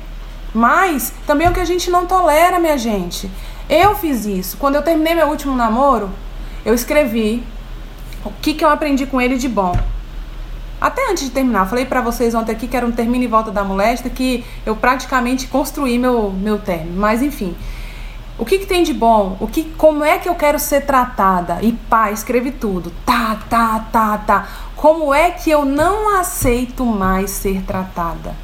[0.52, 3.30] mas também o que a gente não tolera, minha gente.
[3.70, 4.56] Eu fiz isso.
[4.56, 6.10] Quando eu terminei meu último namoro,
[6.64, 7.40] eu escrevi
[8.24, 9.78] o que, que eu aprendi com ele de bom.
[10.80, 13.52] Até antes de terminar, falei para vocês ontem aqui que era um termino e volta
[13.52, 16.98] da molesta, que eu praticamente construí meu, meu término.
[16.98, 17.54] Mas enfim,
[18.38, 19.37] o que, que, tem de bom?
[19.40, 21.59] O que, como é que eu quero ser tratada?
[21.61, 22.92] E pá, escrevi tudo.
[23.05, 24.48] Tá, tá, tá, tá.
[24.77, 28.37] Como é que eu não aceito mais ser tratada?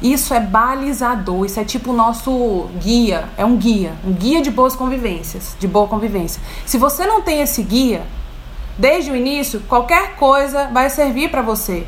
[0.00, 4.48] Isso é balizador, isso é tipo o nosso guia, é um guia, um guia de
[4.48, 6.40] boas convivências, de boa convivência.
[6.64, 8.06] Se você não tem esse guia,
[8.78, 11.84] desde o início, qualquer coisa vai servir para você.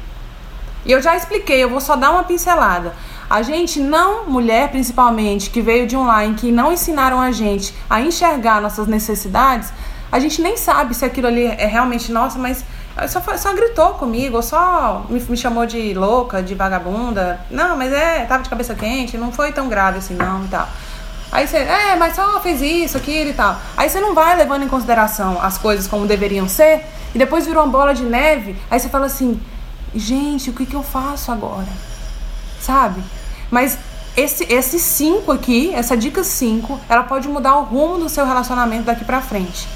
[0.84, 2.94] E eu já expliquei, eu vou só dar uma pincelada.
[3.30, 8.00] A gente não, mulher principalmente, que veio de online, que não ensinaram a gente a
[8.00, 9.72] enxergar nossas necessidades,
[10.10, 12.64] a gente nem sabe se aquilo ali é realmente nossa, mas
[13.08, 17.40] só, só gritou comigo, ou só me, me, chamou de louca, de vagabunda.
[17.48, 20.68] Não, mas é, tava de cabeça quente, não foi tão grave assim não e tal.
[21.30, 23.56] Aí você, é, mas só fez isso, aquilo e tal.
[23.76, 27.62] Aí você não vai levando em consideração as coisas como deveriam ser, e depois virou
[27.62, 29.40] uma bola de neve, aí você fala assim,
[29.94, 31.68] gente, o que, que eu faço agora?
[32.60, 33.00] Sabe?
[33.50, 33.76] Mas
[34.16, 38.84] esse, esse cinco aqui, essa dica 5, ela pode mudar o rumo do seu relacionamento
[38.84, 39.66] daqui pra frente.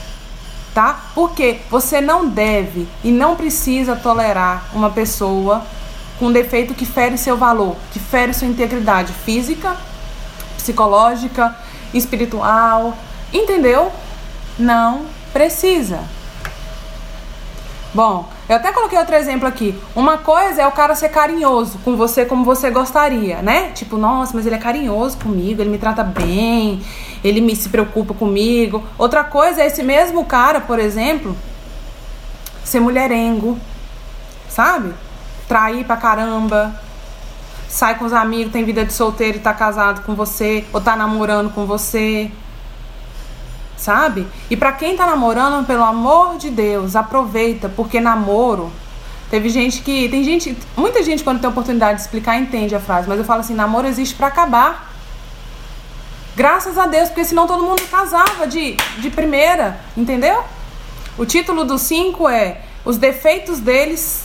[0.74, 1.04] Tá?
[1.14, 5.64] Porque você não deve e não precisa tolerar uma pessoa
[6.18, 9.76] com defeito que fere seu valor, que fere sua integridade física,
[10.56, 11.56] psicológica,
[11.92, 12.96] espiritual.
[13.32, 13.92] Entendeu?
[14.58, 16.00] Não precisa.
[17.94, 19.80] Bom, eu até coloquei outro exemplo aqui.
[19.94, 23.70] Uma coisa é o cara ser carinhoso com você como você gostaria, né?
[23.70, 26.82] Tipo, nossa, mas ele é carinhoso comigo, ele me trata bem,
[27.22, 28.82] ele me se preocupa comigo.
[28.98, 31.36] Outra coisa é esse mesmo cara, por exemplo,
[32.64, 33.56] ser mulherengo,
[34.48, 34.92] sabe?
[35.46, 36.74] Trair pra caramba,
[37.68, 40.96] sai com os amigos, tem vida de solteiro e tá casado com você, ou tá
[40.96, 42.28] namorando com você
[43.76, 44.26] sabe?
[44.50, 48.72] E para quem tá namorando, pelo amor de Deus, aproveita, porque namoro.
[49.30, 50.08] Teve gente que.
[50.08, 50.56] Tem gente.
[50.76, 53.86] Muita gente, quando tem oportunidade de explicar, entende a frase, mas eu falo assim: namoro
[53.86, 54.92] existe para acabar.
[56.36, 60.42] Graças a Deus, porque senão todo mundo casava de, de primeira, entendeu?
[61.16, 64.24] O título do 5 é Os defeitos deles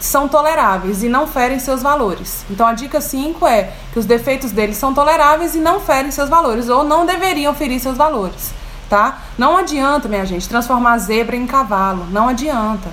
[0.00, 2.44] são toleráveis e não ferem seus valores.
[2.50, 6.28] Então a dica 5 é que os defeitos deles são toleráveis e não ferem seus
[6.28, 8.61] valores, ou não deveriam ferir seus valores
[8.92, 9.22] tá?
[9.38, 12.06] Não adianta, minha gente, transformar zebra em cavalo.
[12.10, 12.90] Não adianta.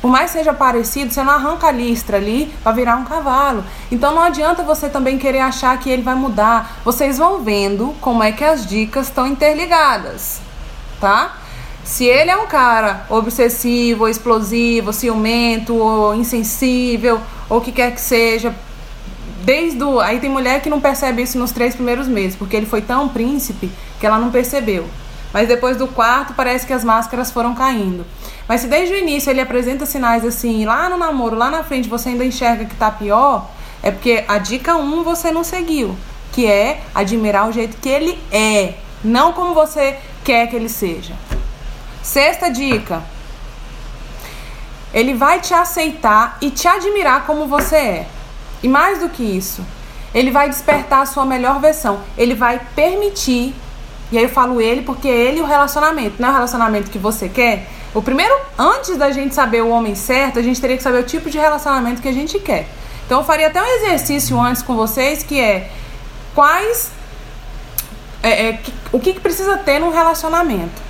[0.00, 3.62] Por mais seja parecido, você não arranca a listra ali para virar um cavalo.
[3.92, 6.78] Então não adianta você também querer achar que ele vai mudar.
[6.82, 10.40] Vocês vão vendo como é que as dicas estão interligadas,
[10.98, 11.36] tá?
[11.84, 18.00] Se ele é um cara obsessivo, explosivo, ciumento, ou insensível, ou o que quer que
[18.00, 18.54] seja,
[19.44, 20.00] desde o...
[20.00, 23.10] aí tem mulher que não percebe isso nos três primeiros meses, porque ele foi tão
[23.10, 24.88] príncipe que ela não percebeu.
[25.32, 28.06] Mas depois do quarto parece que as máscaras foram caindo.
[28.48, 31.88] Mas se desde o início ele apresenta sinais assim, lá no namoro, lá na frente
[31.88, 33.50] você ainda enxerga que tá pior,
[33.82, 35.96] é porque a dica 1 um você não seguiu.
[36.32, 41.14] que é admirar o jeito que ele é, não como você quer que ele seja.
[42.02, 43.02] Sexta dica.
[44.92, 48.06] Ele vai te aceitar e te admirar como você é.
[48.62, 49.64] E mais do que isso,
[50.14, 52.00] ele vai despertar a sua melhor versão.
[52.16, 53.54] Ele vai permitir,
[54.10, 56.90] e aí eu falo ele porque é ele e o relacionamento, não é o relacionamento
[56.90, 57.68] que você quer.
[57.94, 61.04] O primeiro, antes da gente saber o homem certo, a gente teria que saber o
[61.04, 62.68] tipo de relacionamento que a gente quer.
[63.06, 65.70] Então eu faria até um exercício antes com vocês que é
[66.34, 66.90] quais
[68.22, 70.82] é, é, que, o que, que precisa ter num relacionamento.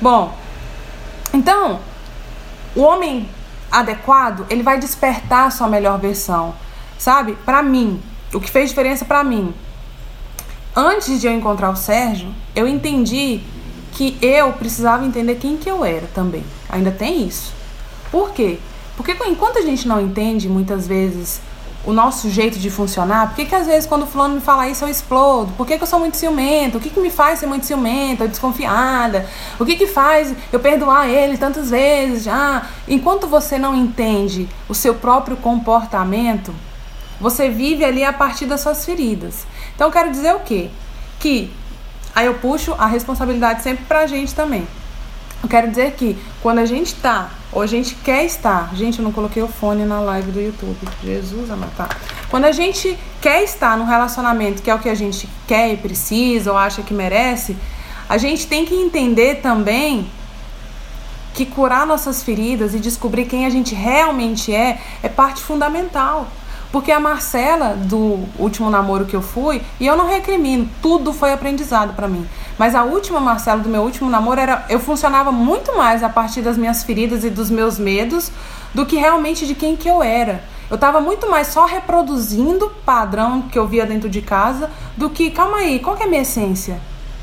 [0.00, 0.36] Bom,
[1.32, 1.80] então
[2.76, 3.28] o homem
[3.70, 6.54] adequado ele vai despertar a sua melhor versão,
[6.98, 7.36] sabe?
[7.44, 9.54] Para mim, o que fez diferença para mim.
[10.76, 13.40] Antes de eu encontrar o Sérgio, eu entendi
[13.92, 16.42] que eu precisava entender quem que eu era também.
[16.68, 17.52] Ainda tem isso.
[18.10, 18.58] Por quê?
[18.96, 21.40] Porque enquanto a gente não entende muitas vezes
[21.86, 24.66] o nosso jeito de funcionar, por que, que às vezes quando o fulano me fala
[24.66, 25.52] isso eu explodo?
[25.52, 26.78] Por que, que eu sou muito ciumenta?
[26.78, 29.28] O que, que me faz ser muito ciumenta, desconfiada?
[29.60, 32.66] O que, que faz eu perdoar ele tantas vezes já?
[32.88, 36.52] Enquanto você não entende o seu próprio comportamento,
[37.20, 39.46] você vive ali a partir das suas feridas.
[39.74, 40.70] Então eu quero dizer o quê?
[41.18, 41.50] Que
[42.14, 44.66] aí eu puxo a responsabilidade sempre pra gente também.
[45.42, 49.04] Eu quero dizer que quando a gente tá, ou a gente quer estar, gente, eu
[49.04, 51.88] não coloquei o fone na live do YouTube, Jesus amado, tá?
[52.30, 55.76] Quando a gente quer estar num relacionamento que é o que a gente quer e
[55.76, 57.56] precisa, ou acha que merece,
[58.08, 60.10] a gente tem que entender também
[61.34, 66.28] que curar nossas feridas e descobrir quem a gente realmente é é parte fundamental.
[66.74, 71.32] Porque a Marcela, do último namoro que eu fui, e eu não recrimino, tudo foi
[71.32, 72.26] aprendizado para mim.
[72.58, 74.66] Mas a última Marcela do meu último namoro era.
[74.68, 78.28] Eu funcionava muito mais a partir das minhas feridas e dos meus medos
[78.74, 80.42] do que realmente de quem que eu era.
[80.68, 85.30] Eu tava muito mais só reproduzindo padrão que eu via dentro de casa do que,
[85.30, 86.80] calma aí, qual que é a minha essência?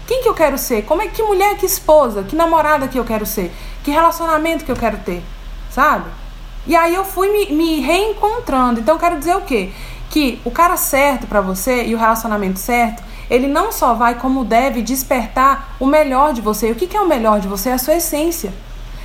[0.08, 0.84] Quem que eu quero ser?
[0.84, 3.52] Como é que mulher, que esposa, que namorada que eu quero ser?
[3.84, 5.22] Que relacionamento que eu quero ter?
[5.70, 6.20] Sabe?
[6.65, 8.80] E aí eu fui me, me reencontrando.
[8.80, 9.71] Então quero dizer o quê?
[10.10, 14.43] Que o cara certo para você e o relacionamento certo, ele não só vai como
[14.43, 16.69] deve despertar o melhor de você.
[16.69, 17.69] E o que, que é o melhor de você?
[17.69, 18.54] É a sua essência.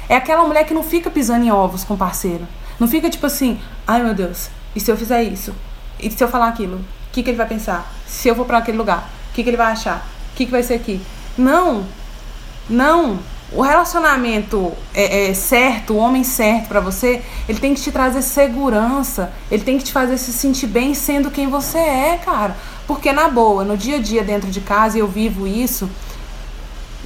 [0.09, 2.47] É aquela mulher que não fica pisando em ovos com o parceiro.
[2.79, 5.55] Não fica tipo assim, ai meu Deus, e se eu fizer isso?
[5.99, 6.77] E se eu falar aquilo?
[6.77, 7.90] O que, que ele vai pensar?
[8.07, 10.07] Se eu for para aquele lugar, o que, que ele vai achar?
[10.33, 11.01] O que, que vai ser aqui?
[11.38, 11.87] Não,
[12.69, 13.19] não
[13.57, 18.21] o relacionamento é, é, certo, o homem certo para você, ele tem que te trazer
[18.21, 22.55] segurança, ele tem que te fazer se sentir bem sendo quem você é, cara.
[22.87, 25.88] Porque na boa, no dia a dia dentro de casa, eu vivo isso,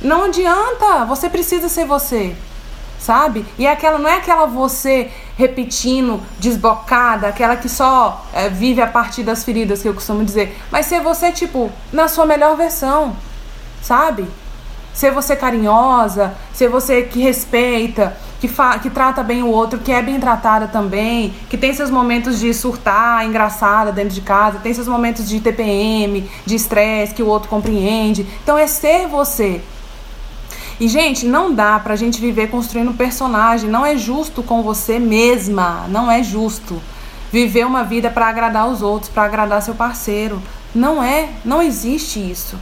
[0.03, 2.35] não adianta, você precisa ser você.
[2.99, 3.47] Sabe?
[3.57, 8.87] E é aquela não é aquela você repetindo, desbocada, aquela que só é, vive a
[8.87, 13.17] partir das feridas que eu costumo dizer, mas ser você tipo na sua melhor versão,
[13.81, 14.27] sabe?
[14.93, 18.49] Ser você carinhosa, ser você que respeita, que,
[18.83, 22.53] que trata bem o outro, que é bem tratada também, que tem seus momentos de
[22.55, 27.49] surtar, engraçada dentro de casa, tem seus momentos de TPM, de estresse que o outro
[27.49, 28.27] compreende.
[28.43, 29.61] Então é ser você.
[30.81, 33.69] E, gente, não dá pra gente viver construindo personagem.
[33.69, 35.87] Não é justo com você mesma.
[35.89, 36.81] Não é justo.
[37.31, 40.43] Viver uma vida para agradar os outros, para agradar seu parceiro.
[40.75, 41.29] Não é.
[41.45, 42.59] Não existe isso.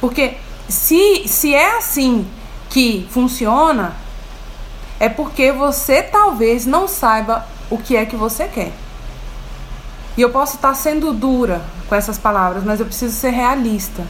[0.00, 0.36] Porque
[0.68, 2.26] se, se é assim
[2.70, 3.94] que funciona,
[4.98, 8.72] é porque você talvez não saiba o que é que você quer.
[10.16, 14.06] E eu posso estar sendo dura com essas palavras, mas eu preciso ser realista,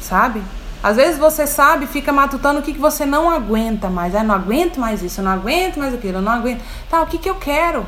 [0.00, 0.42] sabe?
[0.82, 4.14] Às vezes você sabe, fica matutando o que, que você não aguenta mais.
[4.14, 6.62] Ah, não aguento mais isso, eu não aguento mais aquilo, eu não aguento.
[6.88, 7.84] Tá, o que, que eu quero?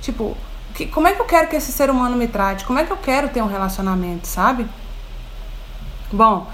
[0.00, 0.36] Tipo,
[0.74, 2.64] que, como é que eu quero que esse ser humano me trate?
[2.64, 4.66] Como é que eu quero ter um relacionamento, sabe?
[6.10, 6.50] Bom,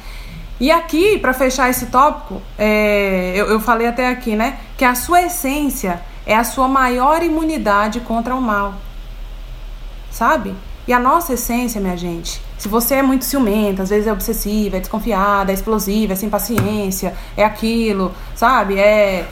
[0.60, 4.58] e aqui, para fechar esse tópico, é, eu, eu falei até aqui, né?
[4.76, 8.74] Que a sua essência é a sua maior imunidade contra o mal.
[10.10, 10.54] Sabe?
[10.86, 14.78] E a nossa essência, minha gente, se você é muito ciumenta, às vezes é obsessiva,
[14.78, 18.78] é desconfiada, é explosiva, é sem paciência, é aquilo, sabe?
[18.78, 19.28] É.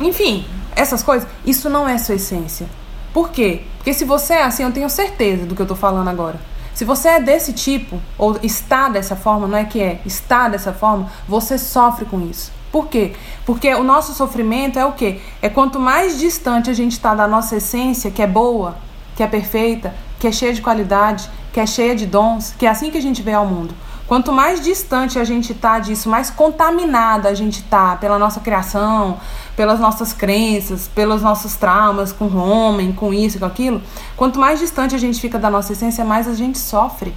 [0.00, 2.66] Enfim, essas coisas, isso não é sua essência.
[3.12, 3.62] Por quê?
[3.78, 6.38] Porque se você é assim, eu tenho certeza do que eu tô falando agora.
[6.74, 10.72] Se você é desse tipo, ou está dessa forma, não é que é, está dessa
[10.72, 12.50] forma, você sofre com isso.
[12.72, 13.12] Por quê?
[13.44, 15.20] Porque o nosso sofrimento é o quê?
[15.42, 18.76] É quanto mais distante a gente está da nossa essência, que é boa,
[19.14, 22.70] que é perfeita, que é cheia de qualidade, que é cheia de dons, que é
[22.70, 23.74] assim que a gente vê ao mundo.
[24.12, 29.18] Quanto mais distante a gente está disso, mais contaminada a gente está pela nossa criação,
[29.56, 33.80] pelas nossas crenças, pelos nossos traumas com o homem, com isso, com aquilo.
[34.14, 37.14] Quanto mais distante a gente fica da nossa essência, mais a gente sofre.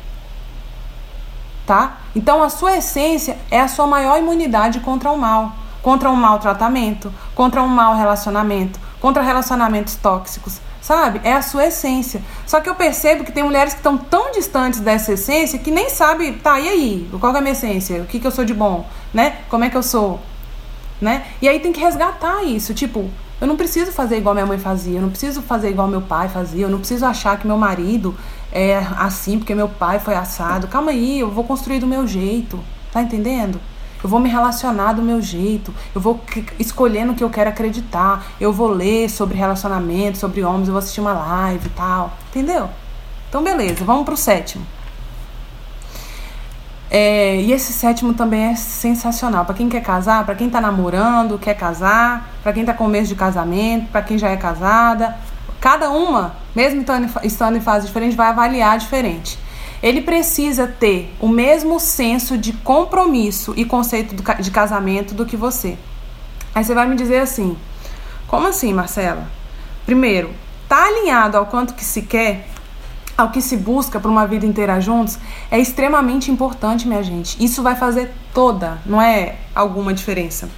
[1.68, 1.98] tá?
[2.16, 7.14] Então a sua essência é a sua maior imunidade contra o mal, contra um maltratamento,
[7.36, 11.20] contra um mau relacionamento, contra relacionamentos tóxicos, sabe?
[11.24, 12.22] É a sua essência.
[12.46, 15.90] Só que eu percebo que tem mulheres que estão tão distantes dessa essência que nem
[15.90, 17.10] sabe, tá, e aí?
[17.20, 18.04] Qual é a minha essência?
[18.04, 18.88] O que, que eu sou de bom?
[19.12, 19.38] Né?
[19.50, 20.20] Como é que eu sou?
[21.02, 21.26] Né?
[21.42, 23.10] E aí tem que resgatar isso, tipo,
[23.42, 26.30] eu não preciso fazer igual minha mãe fazia, eu não preciso fazer igual meu pai
[26.30, 28.16] fazia, eu não preciso achar que meu marido
[28.52, 30.68] é assim porque meu pai foi assado.
[30.68, 32.60] Calma aí, eu vou construir do meu jeito.
[32.94, 33.60] Tá entendendo?
[34.06, 36.22] Eu vou me relacionar do meu jeito, eu vou
[36.60, 40.78] escolher no que eu quero acreditar, eu vou ler sobre relacionamento, sobre homens, eu vou
[40.78, 42.14] assistir uma live e tal.
[42.30, 42.70] Entendeu?
[43.28, 44.64] Então, beleza, vamos pro sétimo.
[46.92, 49.44] É, e esse sétimo também é sensacional.
[49.44, 53.08] Para quem quer casar, para quem tá namorando, quer casar, para quem tá com mês
[53.08, 55.18] de casamento, para quem já é casada.
[55.60, 56.86] Cada uma, mesmo
[57.24, 59.40] estando em fase diferente, vai avaliar diferente.
[59.86, 65.78] Ele precisa ter o mesmo senso de compromisso e conceito de casamento do que você.
[66.56, 67.56] Aí você vai me dizer assim:
[68.26, 69.28] como assim, Marcela?
[69.86, 70.32] Primeiro,
[70.68, 72.48] tá alinhado ao quanto que se quer?
[73.18, 75.18] ao que se busca para uma vida inteira juntos
[75.50, 77.42] é extremamente importante, minha gente.
[77.42, 80.50] Isso vai fazer toda, não é alguma diferença.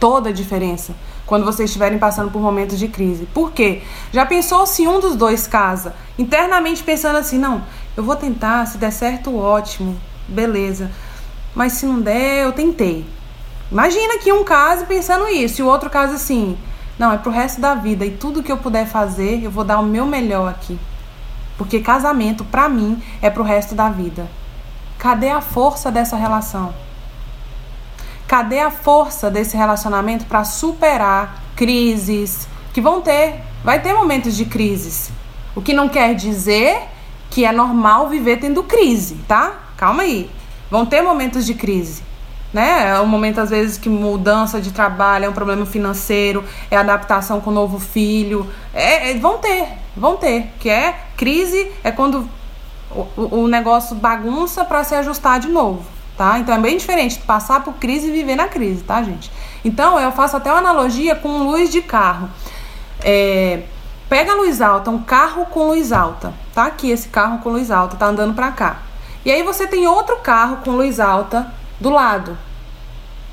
[0.00, 0.92] Toda a diferença
[1.28, 3.26] quando vocês estiverem passando por momentos de crise.
[3.26, 3.82] Por quê?
[4.10, 7.62] Já pensou se um dos dois casa internamente pensando assim, não,
[7.98, 10.88] eu vou tentar, se der certo, ótimo, beleza.
[11.52, 13.04] Mas se não der, eu tentei.
[13.72, 16.56] Imagina que um caso pensando isso e o outro caso assim,
[16.96, 19.80] não, é pro resto da vida e tudo que eu puder fazer, eu vou dar
[19.80, 20.78] o meu melhor aqui.
[21.56, 24.28] Porque casamento, para mim, é pro resto da vida.
[24.96, 26.72] Cadê a força dessa relação?
[28.28, 33.40] Cadê a força desse relacionamento para superar crises que vão ter?
[33.64, 35.10] Vai ter momentos de crises.
[35.56, 36.96] O que não quer dizer
[37.30, 39.52] que é normal viver tendo crise, tá?
[39.76, 40.30] Calma aí.
[40.70, 42.02] Vão ter momentos de crise.
[42.52, 42.88] Né?
[42.88, 47.40] É um momento, às vezes, que mudança de trabalho, é um problema financeiro, é adaptação
[47.40, 48.46] com o novo filho.
[48.72, 50.50] É, é, vão ter, vão ter.
[50.58, 52.28] Que é crise, é quando
[52.90, 55.84] o, o negócio bagunça para se ajustar de novo.
[56.16, 56.38] Tá?
[56.38, 59.30] Então é bem diferente passar por crise e viver na crise, tá, gente?
[59.64, 62.28] Então eu faço até uma analogia com luz de carro.
[63.04, 63.62] É,
[64.08, 66.32] pega a luz alta, um carro com luz alta.
[66.54, 68.78] Tá aqui esse carro com luz alta, tá andando para cá.
[69.24, 72.36] E aí você tem outro carro com luz alta do lado.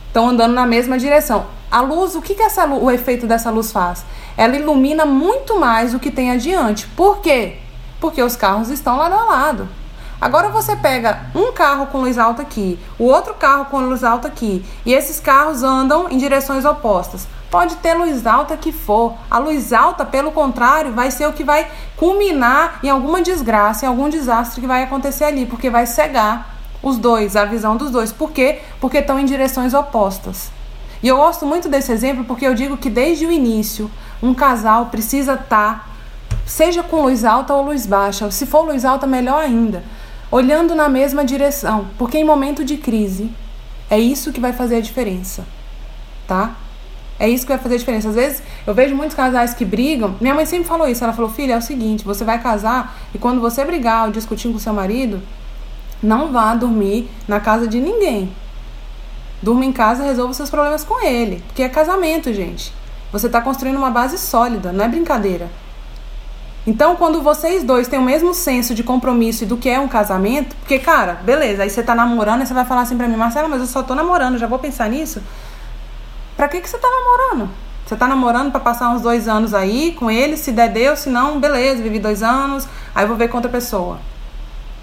[0.07, 1.45] Estão andando na mesma direção.
[1.71, 4.05] A luz, o que, que essa, o efeito dessa luz faz?
[4.37, 6.87] Ela ilumina muito mais o que tem adiante.
[6.87, 7.57] Por quê?
[7.99, 9.67] Porque os carros estão lado a lado.
[10.19, 14.27] Agora você pega um carro com luz alta aqui, o outro carro com luz alta
[14.29, 17.27] aqui, e esses carros andam em direções opostas.
[17.49, 19.13] Pode ter luz alta que for.
[19.29, 23.89] A luz alta, pelo contrário, vai ser o que vai culminar em alguma desgraça, em
[23.89, 28.11] algum desastre que vai acontecer ali, porque vai cegar os dois, a visão dos dois.
[28.11, 28.59] Por quê?
[28.79, 30.51] Porque estão em direções opostas.
[31.01, 33.91] E eu gosto muito desse exemplo porque eu digo que desde o início
[34.23, 35.85] um casal precisa estar, tá,
[36.45, 39.83] seja com luz alta ou luz baixa, se for luz alta, melhor ainda,
[40.31, 43.31] olhando na mesma direção, porque em momento de crise
[43.89, 45.45] é isso que vai fazer a diferença,
[46.27, 46.55] tá?
[47.19, 48.09] É isso que vai fazer a diferença.
[48.09, 50.15] Às vezes eu vejo muitos casais que brigam.
[50.19, 51.03] Minha mãe sempre falou isso.
[51.03, 54.51] Ela falou: Filha, é o seguinte, você vai casar e quando você brigar ou discutir
[54.51, 55.21] com seu marido,
[56.03, 58.31] não vá dormir na casa de ninguém.
[59.41, 61.41] Durma em casa e resolva seus problemas com ele.
[61.47, 62.73] Porque é casamento, gente.
[63.11, 65.49] Você está construindo uma base sólida, não é brincadeira.
[66.67, 69.87] Então, quando vocês dois têm o mesmo senso de compromisso e do que é um
[69.87, 73.15] casamento, porque, cara, beleza, aí você tá namorando e você vai falar assim pra mim,
[73.15, 75.21] Marcela, mas eu só tô namorando, já vou pensar nisso.
[76.35, 77.49] Pra que, que você tá namorando?
[77.85, 81.09] Você tá namorando para passar uns dois anos aí com ele, se der Deus, se
[81.09, 83.99] não, beleza, vivi dois anos, aí vou ver com outra pessoa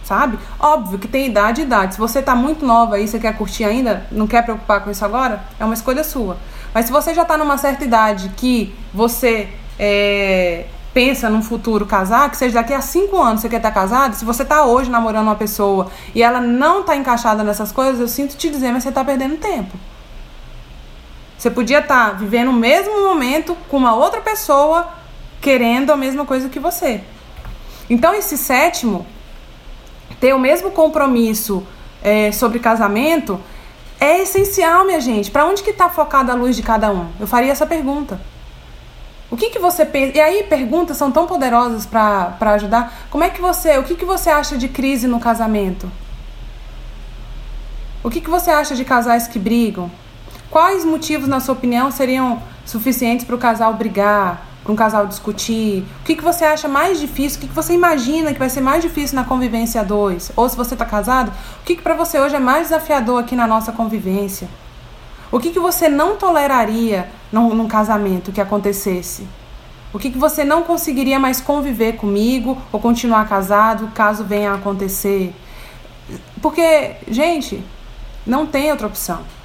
[0.02, 0.38] sabe?
[0.58, 1.94] Óbvio que tem idade e idade.
[1.94, 5.04] Se você tá muito nova aí, você quer curtir ainda, não quer preocupar com isso
[5.04, 6.36] agora, é uma escolha sua.
[6.74, 9.48] Mas se você já tá numa certa idade que você
[9.78, 14.14] é, pensa num futuro casar, que seja daqui a cinco anos você quer estar casado,
[14.14, 18.08] se você tá hoje namorando uma pessoa e ela não tá encaixada nessas coisas, eu
[18.08, 19.76] sinto te dizer, mas você tá perdendo tempo.
[21.42, 24.90] Você podia estar tá vivendo o mesmo momento com uma outra pessoa
[25.40, 27.00] querendo a mesma coisa que você.
[27.90, 29.04] Então, esse sétimo
[30.20, 31.66] ter o mesmo compromisso
[32.00, 33.40] é, sobre casamento
[33.98, 35.32] é essencial, minha gente.
[35.32, 37.08] Para onde que está focada a luz de cada um?
[37.18, 38.20] Eu faria essa pergunta.
[39.28, 40.16] O que, que você pensa?
[40.18, 43.08] E aí, perguntas são tão poderosas para ajudar.
[43.10, 43.78] Como é que você.
[43.78, 45.90] O que, que você acha de crise no casamento?
[48.00, 49.90] O que, que você acha de casais que brigam?
[50.52, 54.48] Quais motivos, na sua opinião, seriam suficientes para o casal brigar?
[54.62, 55.84] para um casal discutir?
[56.00, 57.38] O que, que você acha mais difícil?
[57.38, 60.30] O que, que você imagina que vai ser mais difícil na convivência dois?
[60.36, 63.34] Ou se você está casado, o que, que para você hoje é mais desafiador aqui
[63.34, 64.46] na nossa convivência?
[65.32, 69.26] O que, que você não toleraria num, num casamento que acontecesse?
[69.90, 74.56] O que, que você não conseguiria mais conviver comigo ou continuar casado caso venha a
[74.56, 75.34] acontecer?
[76.40, 77.64] Porque, gente,
[78.24, 79.41] não tem outra opção.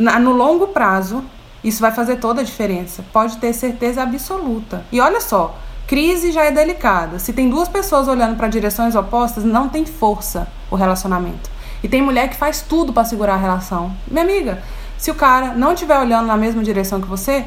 [0.00, 1.22] Na, no longo prazo,
[1.62, 3.04] isso vai fazer toda a diferença.
[3.12, 4.82] Pode ter certeza absoluta.
[4.90, 5.54] E olha só,
[5.86, 7.18] crise já é delicada.
[7.18, 11.50] Se tem duas pessoas olhando para direções opostas, não tem força o relacionamento.
[11.82, 13.94] E tem mulher que faz tudo para segurar a relação.
[14.10, 14.62] Minha amiga,
[14.96, 17.44] se o cara não estiver olhando na mesma direção que você,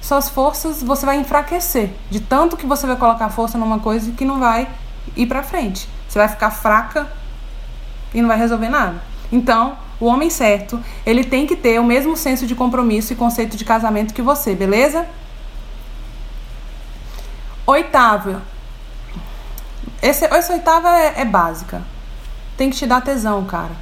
[0.00, 1.90] suas forças você vai enfraquecer.
[2.08, 4.68] De tanto que você vai colocar força numa coisa que não vai
[5.16, 5.88] ir para frente.
[6.08, 7.08] Você vai ficar fraca
[8.14, 9.02] e não vai resolver nada.
[9.32, 13.56] Então, o homem certo, ele tem que ter o mesmo senso de compromisso e conceito
[13.56, 15.06] de casamento que você, beleza?
[17.66, 18.42] Oitava.
[20.00, 21.82] Esse, essa oitava é, é básica.
[22.56, 23.72] Tem que te dar tesão, cara.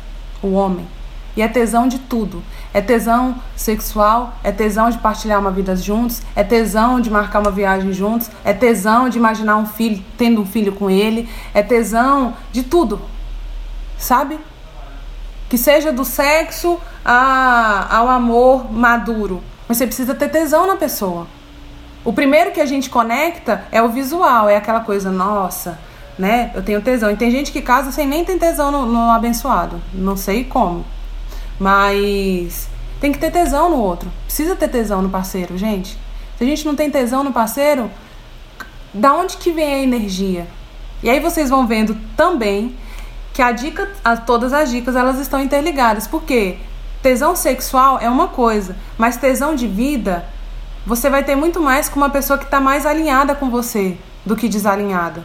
[0.43, 0.89] O homem.
[1.37, 2.43] E é tesão de tudo.
[2.73, 7.51] É tesão sexual, é tesão de partilhar uma vida juntos, é tesão de marcar uma
[7.51, 12.35] viagem juntos, é tesão de imaginar um filho, tendo um filho com ele, é tesão
[12.51, 13.01] de tudo.
[13.99, 14.39] Sabe?
[15.49, 19.43] Que seja do sexo a, ao amor maduro.
[19.69, 21.27] Mas você precisa ter tesão na pessoa.
[22.05, 25.79] O primeiro que a gente conecta é o visual, é aquela coisa, nossa,
[26.19, 26.53] né?
[26.55, 27.11] Eu tenho tesão.
[27.11, 29.81] E tem gente que casa sem nem ter tesão no, no abençoado.
[29.93, 30.85] Não sei como.
[31.59, 32.69] Mas
[33.01, 34.11] tem que ter tesão no outro.
[34.25, 35.99] Precisa ter tesão no parceiro, gente.
[36.39, 37.91] Se a gente não tem tesão no parceiro,
[38.93, 40.47] da onde que vem a energia?
[41.03, 42.75] E aí vocês vão vendo também
[43.37, 46.07] que a dica, a, todas as dicas, elas estão interligadas.
[46.07, 46.57] Porque
[47.03, 50.25] tesão sexual é uma coisa, mas tesão de vida
[50.87, 54.35] você vai ter muito mais com uma pessoa que está mais alinhada com você do
[54.35, 55.23] que desalinhada.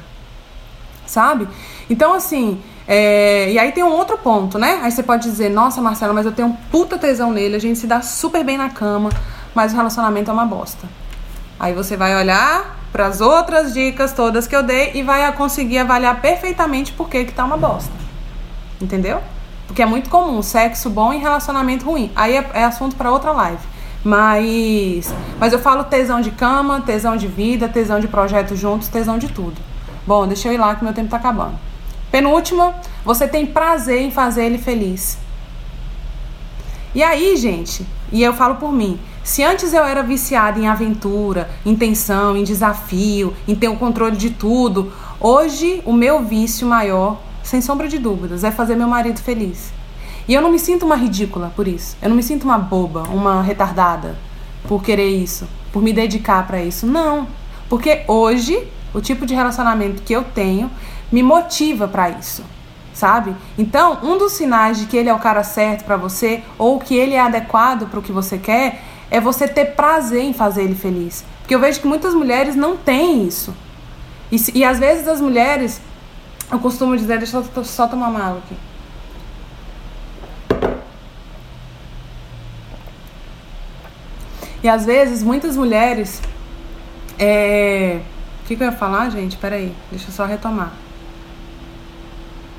[1.06, 1.48] Sabe?
[1.90, 4.82] Então, assim, é, e aí tem um outro ponto, né?
[4.84, 7.80] Aí você pode dizer, nossa, Marcela, mas eu tenho um puta tesão nele, a gente
[7.80, 9.10] se dá super bem na cama,
[9.56, 10.86] mas o relacionamento é uma bosta.
[11.58, 15.78] Aí você vai olhar para as outras dicas todas que eu dei e vai conseguir
[15.78, 18.01] avaliar perfeitamente por que que tá uma bosta.
[18.82, 19.22] Entendeu?
[19.68, 22.12] Porque é muito comum sexo bom e relacionamento ruim.
[22.16, 23.62] Aí é, é assunto para outra live.
[24.04, 29.18] Mas, mas eu falo tesão de cama, tesão de vida, tesão de projeto juntos, tesão
[29.18, 29.62] de tudo.
[30.06, 31.58] Bom, deixa eu ir lá que meu tempo tá acabando.
[32.12, 32.76] Penúltima,
[33.06, 35.18] você tem prazer em fazer ele feliz.
[36.94, 41.50] E aí, gente, e eu falo por mim, se antes eu era viciada em aventura,
[41.66, 47.18] em tensão, em desafio, em ter o controle de tudo, hoje o meu vício maior
[47.44, 49.72] sem sombra de dúvidas, é fazer meu marido feliz.
[50.28, 51.98] E eu não me sinto uma ridícula por isso.
[52.02, 54.16] Eu não me sinto uma boba, uma retardada
[54.68, 56.86] por querer isso, por me dedicar para isso.
[56.86, 57.28] Não.
[57.68, 60.70] Porque hoje, o tipo de relacionamento que eu tenho
[61.12, 62.44] me motiva para isso.
[62.94, 63.36] Sabe?
[63.58, 66.96] Então, um dos sinais de que ele é o cara certo para você ou que
[66.96, 70.76] ele é adequado para o que você quer é você ter prazer em fazer ele
[70.76, 71.26] feliz.
[71.40, 73.54] Porque eu vejo que muitas mulheres não têm isso.
[74.32, 75.82] E, e às vezes as mulheres
[76.52, 78.56] eu costumo dizer, deixa eu só tomar uma água aqui.
[84.64, 86.22] E às vezes, muitas mulheres.
[87.18, 88.02] É...
[88.44, 89.38] O que, que eu ia falar, gente?
[89.38, 90.72] Peraí, deixa eu só retomar.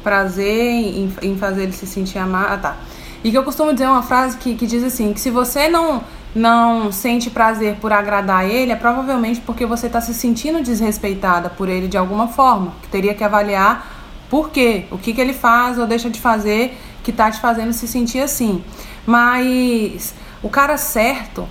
[0.03, 2.53] Prazer em, em fazer ele se sentir amado.
[2.53, 2.77] Ah, tá.
[3.23, 6.03] E que eu costumo dizer uma frase que, que diz assim: que se você não
[6.35, 11.69] não sente prazer por agradar ele, é provavelmente porque você está se sentindo desrespeitada por
[11.69, 12.73] ele de alguma forma.
[12.83, 16.79] Que teria que avaliar por quê, o que, que ele faz ou deixa de fazer
[17.03, 18.65] que está te fazendo se sentir assim.
[19.07, 21.47] Mas o cara certo,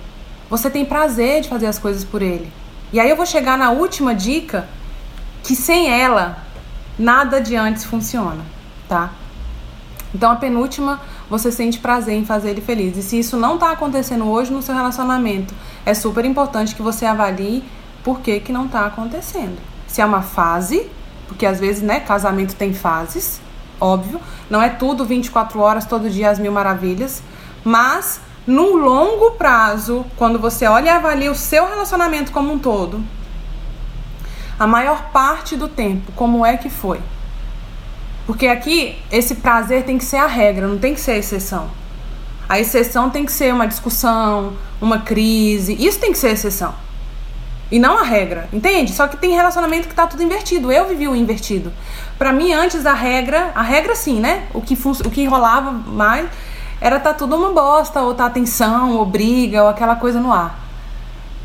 [0.50, 2.50] você tem prazer de fazer as coisas por ele.
[2.92, 4.68] E aí eu vou chegar na última dica,
[5.42, 6.38] que sem ela,
[6.98, 8.44] nada de antes funciona,
[8.88, 9.12] tá?
[10.14, 11.00] Então a penúltima
[11.32, 12.94] você sente prazer em fazer ele feliz.
[12.94, 15.54] E se isso não está acontecendo hoje no seu relacionamento,
[15.86, 17.64] é super importante que você avalie
[18.04, 19.56] por que, que não está acontecendo.
[19.86, 20.86] Se é uma fase,
[21.26, 23.40] porque às vezes, né, casamento tem fases,
[23.80, 24.20] óbvio,
[24.50, 27.22] não é tudo 24 horas, todo dia as mil maravilhas,
[27.64, 33.02] mas no longo prazo, quando você olha e avalia o seu relacionamento como um todo,
[34.58, 37.00] a maior parte do tempo, como é que foi?
[38.26, 41.70] Porque aqui, esse prazer tem que ser a regra, não tem que ser a exceção.
[42.48, 45.74] A exceção tem que ser uma discussão, uma crise.
[45.74, 46.74] Isso tem que ser a exceção.
[47.70, 48.92] E não a regra, entende?
[48.92, 50.70] Só que tem relacionamento que tá tudo invertido.
[50.70, 51.72] Eu vivi o invertido.
[52.18, 54.44] Para mim, antes a regra, a regra sim, né?
[54.52, 56.28] O que, o que rolava mais
[56.80, 60.61] era tá tudo uma bosta, ou tá tensão, ou briga, ou aquela coisa no ar.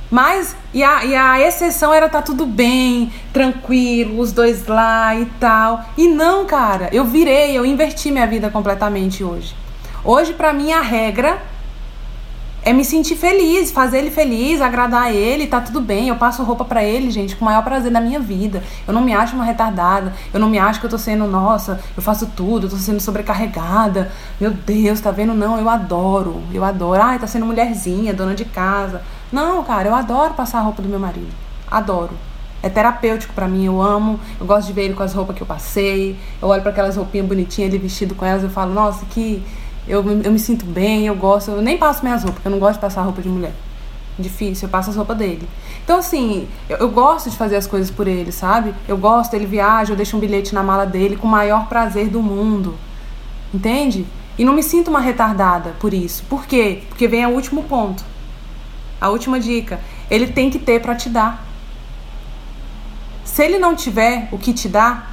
[0.10, 5.26] Mas, e a, e a exceção era tá tudo bem, tranquilo, os dois lá e
[5.40, 5.84] tal.
[5.98, 9.54] E não, cara, eu virei, eu inverti minha vida completamente hoje.
[10.06, 11.42] Hoje, para mim, a regra
[12.64, 16.10] é me sentir feliz, fazer ele feliz, agradar ele, tá tudo bem.
[16.10, 18.62] Eu passo roupa para ele, gente, com o maior prazer da minha vida.
[18.88, 21.80] Eu não me acho uma retardada, eu não me acho que eu tô sendo, nossa,
[21.96, 24.12] eu faço tudo, eu tô sendo sobrecarregada.
[24.40, 25.34] Meu Deus, tá vendo?
[25.34, 27.02] Não, eu adoro, eu adoro.
[27.02, 29.02] Ai, tá sendo mulherzinha, dona de casa.
[29.32, 31.34] Não, cara, eu adoro passar a roupa do meu marido.
[31.70, 32.12] Adoro.
[32.64, 34.20] É terapêutico para mim, eu amo.
[34.40, 36.18] Eu gosto de ver ele com as roupas que eu passei.
[36.42, 39.44] Eu olho para aquelas roupinhas bonitinhas, ele vestido com elas, eu falo, nossa, que
[39.88, 41.52] eu, eu me sinto bem, eu gosto.
[41.52, 43.54] Eu nem passo minhas roupas, porque eu não gosto de passar roupa de mulher.
[44.18, 45.48] Difícil, eu passo as roupas dele.
[45.84, 48.74] Então, assim, eu, eu, gosto de fazer as coisas por ele, sabe?
[48.88, 52.10] Eu gosto, ele viaja, eu deixo um bilhete na mala dele com o maior prazer
[52.10, 52.76] do mundo.
[53.54, 54.06] Entende?
[54.38, 56.24] E não me sinto uma retardada por isso.
[56.28, 56.84] Por quê?
[56.90, 58.04] Porque vem o último ponto.
[59.00, 59.80] A última dica.
[60.10, 61.46] Ele tem que ter para te dar.
[63.24, 65.12] Se ele não tiver o que te dar,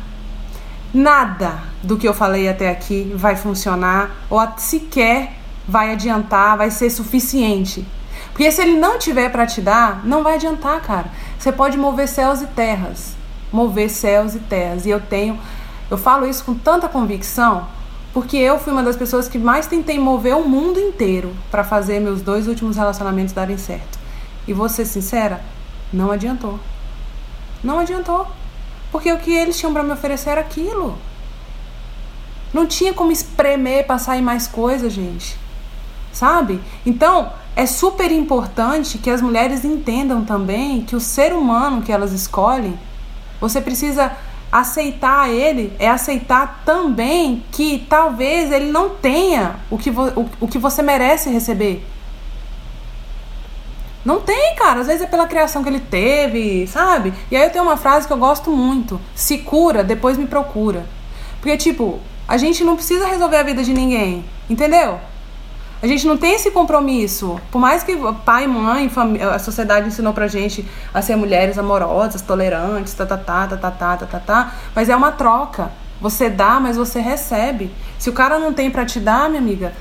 [0.92, 5.32] nada do que eu falei até aqui vai funcionar ou sequer
[5.66, 7.86] vai adiantar, vai ser suficiente.
[8.30, 11.06] Porque se ele não tiver para te dar, não vai adiantar, cara.
[11.38, 13.16] Você pode mover céus e terras,
[13.52, 14.86] mover céus e terras.
[14.86, 15.38] E eu tenho,
[15.90, 17.66] eu falo isso com tanta convicção,
[18.14, 21.98] porque eu fui uma das pessoas que mais tentei mover o mundo inteiro para fazer
[21.98, 23.98] meus dois últimos relacionamentos darem certo.
[24.46, 25.42] E vou ser sincera,
[25.92, 26.60] não adiantou.
[27.62, 28.28] Não adiantou.
[28.92, 30.96] Porque o que eles tinham para me oferecer era aquilo.
[32.52, 35.36] Não tinha como espremer para sair mais coisa, gente.
[36.12, 36.60] Sabe?
[36.86, 42.12] Então, é super importante que as mulheres entendam também que o ser humano que elas
[42.12, 42.78] escolhem,
[43.40, 44.16] você precisa
[44.54, 50.58] aceitar ele, é aceitar também que talvez ele não tenha o que, o, o que
[50.58, 51.84] você merece receber.
[54.04, 54.78] Não tem, cara.
[54.78, 57.12] Às vezes é pela criação que ele teve, sabe?
[57.32, 60.86] E aí eu tenho uma frase que eu gosto muito: se cura, depois me procura.
[61.40, 61.98] Porque, tipo,
[62.28, 65.00] a gente não precisa resolver a vida de ninguém, entendeu?
[65.84, 67.38] A gente não tem esse compromisso.
[67.50, 68.90] Por mais que pai, mãe,
[69.30, 73.70] a sociedade ensinou pra gente a ser mulheres amorosas, tolerantes, tá, tá, tá, tá, tá,
[73.70, 75.70] tá, tá, tá, tá mas é uma troca.
[76.00, 77.70] Você dá, mas você recebe.
[77.98, 79.74] Se o cara não tem para te dar, minha amiga,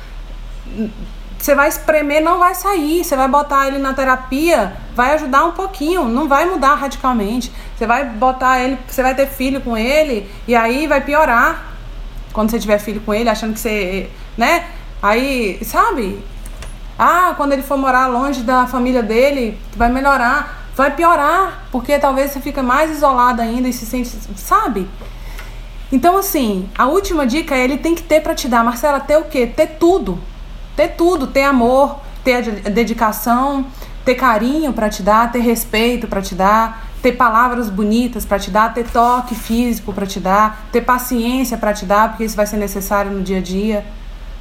[1.40, 3.02] você vai espremer, não vai sair.
[3.02, 7.50] Você vai botar ele na terapia, vai ajudar um pouquinho, não vai mudar radicalmente.
[7.78, 11.72] Você vai botar ele, você vai ter filho com ele e aí vai piorar.
[12.34, 14.66] Quando você tiver filho com ele, achando que você, né?
[15.04, 16.20] Aí, sabe?
[16.98, 20.64] Ah, quando ele for morar longe da família dele, vai melhorar.
[20.76, 24.90] Vai piorar, porque talvez você fica mais isolada ainda e se sente, sabe?
[25.92, 28.64] Então, assim, a última dica é ele tem que ter para te dar.
[28.64, 29.46] Marcela, ter o quê?
[29.46, 30.18] Ter tudo
[30.76, 33.66] ter tudo, ter amor, ter dedicação,
[34.04, 38.50] ter carinho para te dar, ter respeito para te dar, ter palavras bonitas para te
[38.50, 42.46] dar, ter toque físico para te dar, ter paciência para te dar, porque isso vai
[42.46, 43.86] ser necessário no dia a dia.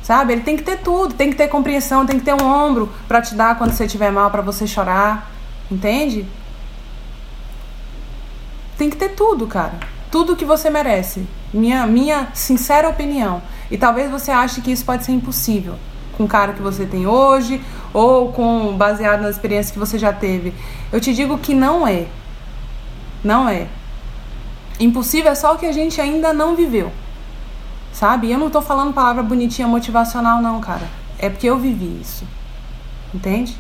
[0.03, 0.32] Sabe?
[0.32, 3.22] Ele tem que ter tudo, tem que ter compreensão, tem que ter um ombro para
[3.22, 5.30] te dar quando você estiver mal, para você chorar.
[5.70, 6.26] Entende?
[8.76, 9.74] Tem que ter tudo, cara.
[10.11, 11.26] Tudo que você merece.
[11.55, 13.40] Minha minha sincera opinião.
[13.70, 15.76] E talvez você ache que isso pode ser impossível
[16.16, 20.12] com o cara que você tem hoje ou com baseado nas experiências que você já
[20.12, 20.53] teve.
[20.92, 22.07] Eu te digo que não é.
[23.22, 23.68] Não é.
[24.80, 26.90] Impossível é só o que a gente ainda não viveu.
[27.93, 28.30] Sabe?
[28.30, 30.88] Eu não tô falando palavra bonitinha motivacional não, cara.
[31.18, 32.24] É porque eu vivi isso.
[33.14, 33.57] Entende?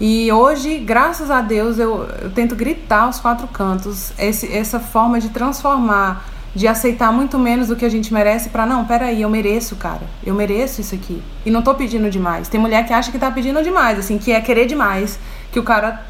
[0.00, 5.20] E hoje, graças a Deus, eu, eu tento gritar aos quatro cantos esse, essa forma
[5.20, 6.24] de transformar
[6.56, 10.00] de aceitar muito menos do que a gente merece para não, peraí, eu mereço, cara.
[10.24, 11.22] Eu mereço isso aqui.
[11.44, 12.48] E não tô pedindo demais.
[12.48, 15.18] Tem mulher que acha que tá pedindo demais, assim, que é querer demais,
[15.52, 16.02] que o cara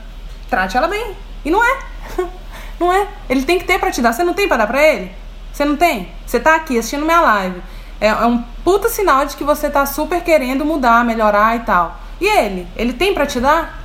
[0.48, 1.16] trate ela bem.
[1.44, 1.78] E não é.
[2.78, 3.08] não é.
[3.28, 4.12] Ele tem que ter para te dar.
[4.12, 5.10] Você não tem para dar para ele?
[5.56, 6.10] Você não tem?
[6.26, 7.62] Você tá aqui assistindo minha live.
[7.98, 11.98] É, é um puta sinal de que você tá super querendo mudar, melhorar e tal.
[12.20, 12.68] E ele?
[12.76, 13.82] Ele tem para te dar?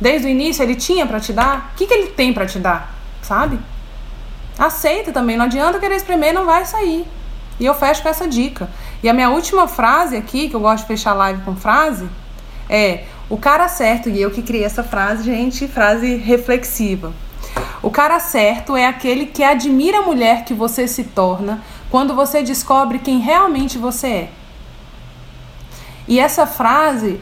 [0.00, 1.70] Desde o início ele tinha para te dar?
[1.72, 2.92] O que, que ele tem para te dar?
[3.22, 3.60] Sabe?
[4.58, 5.36] aceita também.
[5.36, 7.06] Não adianta querer espremer, não vai sair.
[7.60, 8.68] E eu fecho com essa dica.
[9.00, 12.08] E a minha última frase aqui, que eu gosto de fechar a live com frase,
[12.68, 17.12] é: o cara certo, e eu que criei essa frase, gente, frase reflexiva.
[17.82, 22.42] O cara certo é aquele que admira a mulher que você se torna quando você
[22.42, 24.30] descobre quem realmente você é.
[26.06, 27.20] E essa frase,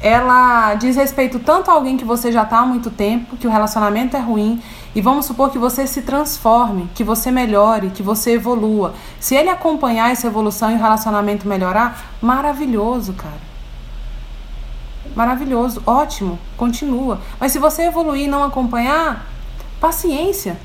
[0.00, 3.50] ela diz respeito tanto a alguém que você já está há muito tempo, que o
[3.50, 4.62] relacionamento é ruim,
[4.94, 8.94] e vamos supor que você se transforme, que você melhore, que você evolua.
[9.20, 13.54] Se ele acompanhar essa evolução e o relacionamento melhorar, maravilhoso, cara.
[15.14, 17.20] maravilhoso, ótimo, continua.
[17.38, 19.26] Mas se você evoluir e não acompanhar,
[19.84, 20.56] paciência.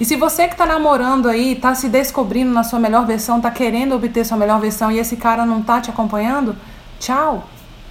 [0.00, 3.50] E se você que está namorando aí, está se descobrindo na sua melhor versão, está
[3.50, 6.56] querendo obter sua melhor versão e esse cara não está te acompanhando,
[6.98, 7.44] tchau.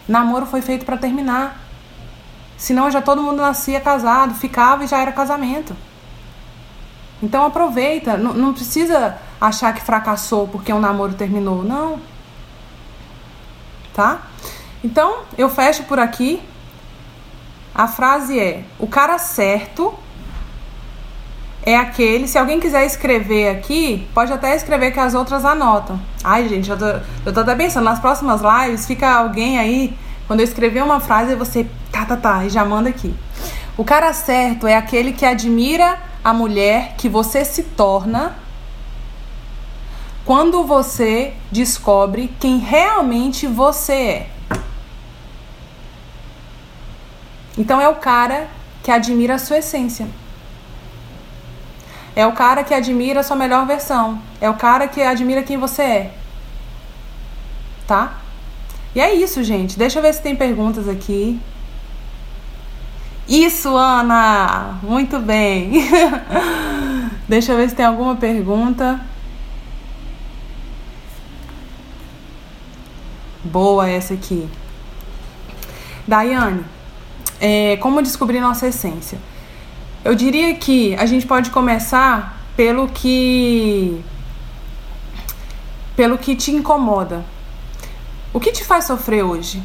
[0.07, 1.59] Namoro foi feito para terminar.
[2.57, 5.75] Senão já todo mundo nascia casado, ficava e já era casamento.
[7.21, 11.99] Então aproveita, não, não precisa achar que fracassou porque um namoro terminou, não.
[13.93, 14.23] Tá?
[14.83, 16.41] Então, eu fecho por aqui.
[17.79, 19.93] A frase é: o cara certo
[21.63, 22.27] é aquele.
[22.27, 25.97] Se alguém quiser escrever aqui, pode até escrever que as outras anotam.
[26.21, 26.85] Ai, gente, eu tô,
[27.25, 31.35] eu tô até pensando, nas próximas lives fica alguém aí, quando eu escrever uma frase,
[31.35, 33.15] você tá, tá, tá, e já manda aqui.
[33.77, 38.35] O cara certo é aquele que admira a mulher que você se torna
[40.25, 44.38] quando você descobre quem realmente você é.
[47.59, 48.47] Então é o cara
[48.81, 50.07] que admira a sua essência.
[52.15, 54.21] É o cara que admira a sua melhor versão.
[54.39, 56.13] É o cara que admira quem você é.
[57.85, 58.13] Tá?
[58.95, 59.77] E é isso, gente.
[59.77, 61.37] Deixa eu ver se tem perguntas aqui.
[63.27, 64.79] Isso, Ana!
[64.81, 65.73] Muito bem.
[67.27, 69.01] Deixa eu ver se tem alguma pergunta.
[73.43, 74.49] Boa essa aqui.
[76.07, 76.65] Daiane,
[77.39, 79.17] é, como descobrir nossa essência?
[80.03, 84.03] Eu diria que a gente pode começar pelo que
[85.95, 87.25] pelo que te incomoda.
[88.33, 89.61] O que te faz sofrer hoje?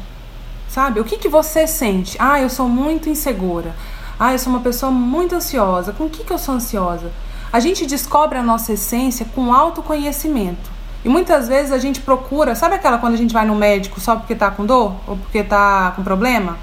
[0.67, 0.99] Sabe?
[0.99, 2.17] O que que você sente?
[2.19, 3.73] Ah, eu sou muito insegura.
[4.19, 5.93] Ah, eu sou uma pessoa muito ansiosa.
[5.93, 7.11] Com o que que eu sou ansiosa?
[7.53, 10.69] A gente descobre a nossa essência com autoconhecimento.
[11.05, 14.15] E muitas vezes a gente procura, sabe aquela quando a gente vai no médico só
[14.15, 16.57] porque tá com dor ou porque tá com problema?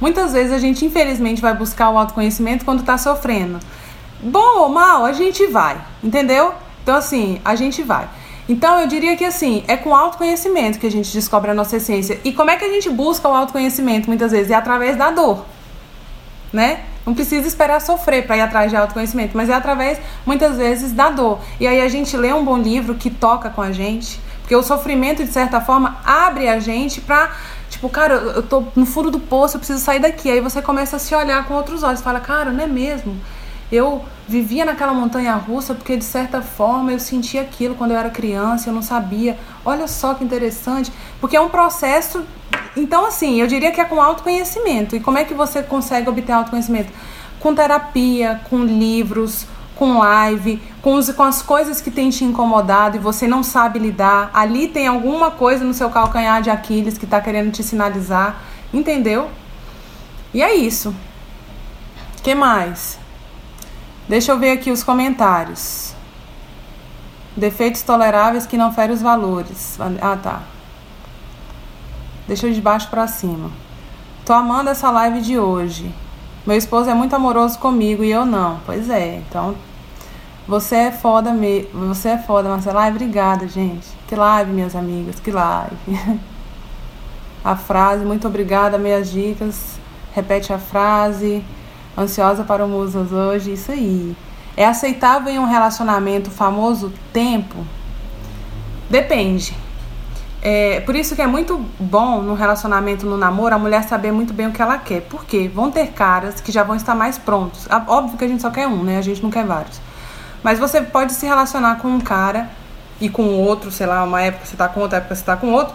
[0.00, 3.58] Muitas vezes a gente, infelizmente, vai buscar o autoconhecimento quando está sofrendo.
[4.20, 6.52] Bom ou mal, a gente vai, entendeu?
[6.82, 8.08] Então, assim, a gente vai.
[8.48, 12.20] Então, eu diria que, assim, é com autoconhecimento que a gente descobre a nossa essência.
[12.24, 14.50] E como é que a gente busca o autoconhecimento, muitas vezes?
[14.50, 15.44] É através da dor,
[16.52, 16.80] né?
[17.04, 21.10] Não precisa esperar sofrer para ir atrás de autoconhecimento, mas é através, muitas vezes, da
[21.10, 21.40] dor.
[21.58, 24.62] E aí a gente lê um bom livro que toca com a gente, porque o
[24.62, 27.30] sofrimento, de certa forma, abre a gente para
[27.76, 30.30] Tipo, cara, eu tô no fundo do poço, eu preciso sair daqui.
[30.30, 32.00] Aí você começa a se olhar com outros olhos.
[32.00, 33.14] Fala, cara, não é mesmo?
[33.70, 38.08] Eu vivia naquela montanha russa porque de certa forma eu sentia aquilo quando eu era
[38.08, 39.36] criança, eu não sabia.
[39.62, 42.24] Olha só que interessante, porque é um processo.
[42.74, 44.96] Então, assim, eu diria que é com autoconhecimento.
[44.96, 46.90] E como é que você consegue obter autoconhecimento?
[47.38, 49.46] Com terapia, com livros,
[49.76, 53.78] com live, com, os, com as coisas que tem te incomodado e você não sabe
[53.78, 54.30] lidar.
[54.32, 59.30] Ali tem alguma coisa no seu calcanhar de Aquiles que está querendo te sinalizar, entendeu?
[60.34, 60.94] E é isso.
[62.22, 62.98] que mais?
[64.08, 65.94] Deixa eu ver aqui os comentários.
[67.36, 69.78] Defeitos toleráveis que não ferem os valores.
[70.00, 70.40] Ah, tá.
[72.26, 73.50] Deixa eu de baixo para cima.
[74.24, 75.94] Tô amando essa live de hoje.
[76.46, 78.60] Meu esposo é muito amoroso comigo e eu não.
[78.64, 79.54] Pois é, então
[80.46, 81.88] você é foda mesmo.
[81.88, 82.82] Você é foda, Marcela.
[82.82, 83.86] Ai, obrigada, gente.
[84.06, 85.18] Que live, minhas amigas.
[85.18, 85.76] Que live.
[87.44, 89.78] a frase, muito obrigada, meias dicas.
[90.14, 91.44] Repete a frase.
[91.98, 93.54] Ansiosa para o Musas hoje.
[93.54, 94.16] Isso aí.
[94.56, 97.66] É aceitável em um relacionamento famoso tempo?
[98.88, 99.52] Depende.
[100.40, 104.32] É, por isso que é muito bom no relacionamento, no namoro, a mulher saber muito
[104.32, 105.02] bem o que ela quer.
[105.02, 107.66] Porque vão ter caras que já vão estar mais prontos.
[107.88, 108.96] Óbvio que a gente só quer um, né?
[108.96, 109.80] A gente não quer vários.
[110.42, 112.50] Mas você pode se relacionar com um cara
[113.00, 115.52] e com outro, sei lá, uma época você tá com outra época você tá com
[115.52, 115.74] outro,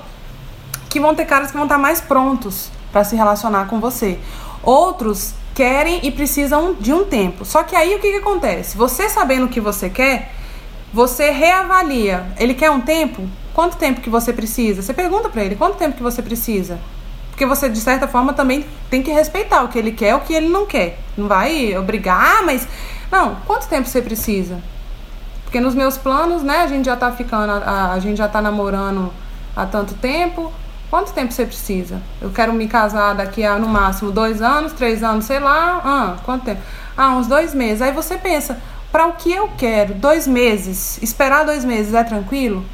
[0.90, 4.20] que vão ter caras que vão estar mais prontos para se relacionar com você.
[4.64, 7.46] Outros querem e precisam de um tempo.
[7.46, 8.78] Só que aí o que, que acontece?
[8.78, 10.32] Você sabendo o que você quer,
[10.94, 12.26] você reavalia.
[12.38, 13.28] Ele quer um tempo?
[13.54, 14.82] Quanto tempo que você precisa?
[14.82, 16.80] Você pergunta para ele quanto tempo que você precisa.
[17.30, 20.34] Porque você, de certa forma, também tem que respeitar o que ele quer o que
[20.34, 21.00] ele não quer.
[21.18, 22.68] Não vai obrigar, ah, mas
[23.12, 24.60] não, quanto tempo você precisa?
[25.44, 28.42] Porque nos meus planos, né, a gente já tá ficando, a, a gente já tá
[28.42, 29.12] namorando
[29.56, 30.52] há tanto tempo.
[30.90, 32.02] Quanto tempo você precisa?
[32.22, 35.82] Eu quero me casar daqui a no máximo dois anos, três anos, sei lá.
[35.84, 36.62] Ah, quanto tempo?
[36.98, 37.82] Ah, uns dois meses.
[37.82, 39.94] Aí você pensa, para o que eu quero?
[39.94, 41.02] Dois meses?
[41.02, 42.66] Esperar dois meses é tranquilo?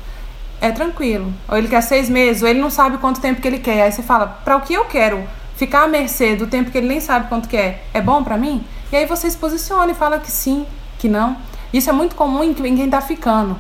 [0.60, 1.32] É tranquilo.
[1.48, 3.84] Ou ele quer seis meses, ou ele não sabe quanto tempo que ele quer.
[3.84, 5.24] Aí você fala, para o que eu quero?
[5.56, 8.64] Ficar à mercê do tempo que ele nem sabe quanto quer, é bom para mim?
[8.92, 10.66] E aí você se posiciona e fala que sim,
[10.98, 11.38] que não.
[11.74, 13.58] Isso é muito comum em quem está ficando.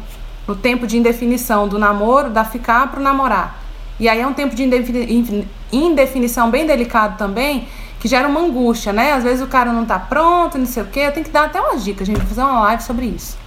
[0.47, 3.61] No tempo de indefinição do namoro, da ficar para namorar.
[3.99, 4.63] E aí é um tempo de
[5.71, 7.67] indefinição bem delicado também,
[7.99, 9.11] que gera uma angústia, né?
[9.11, 11.01] Às vezes o cara não tá pronto, não sei o quê.
[11.01, 13.38] Eu tenho que dar até umas dicas, gente, vou fazer uma live sobre isso.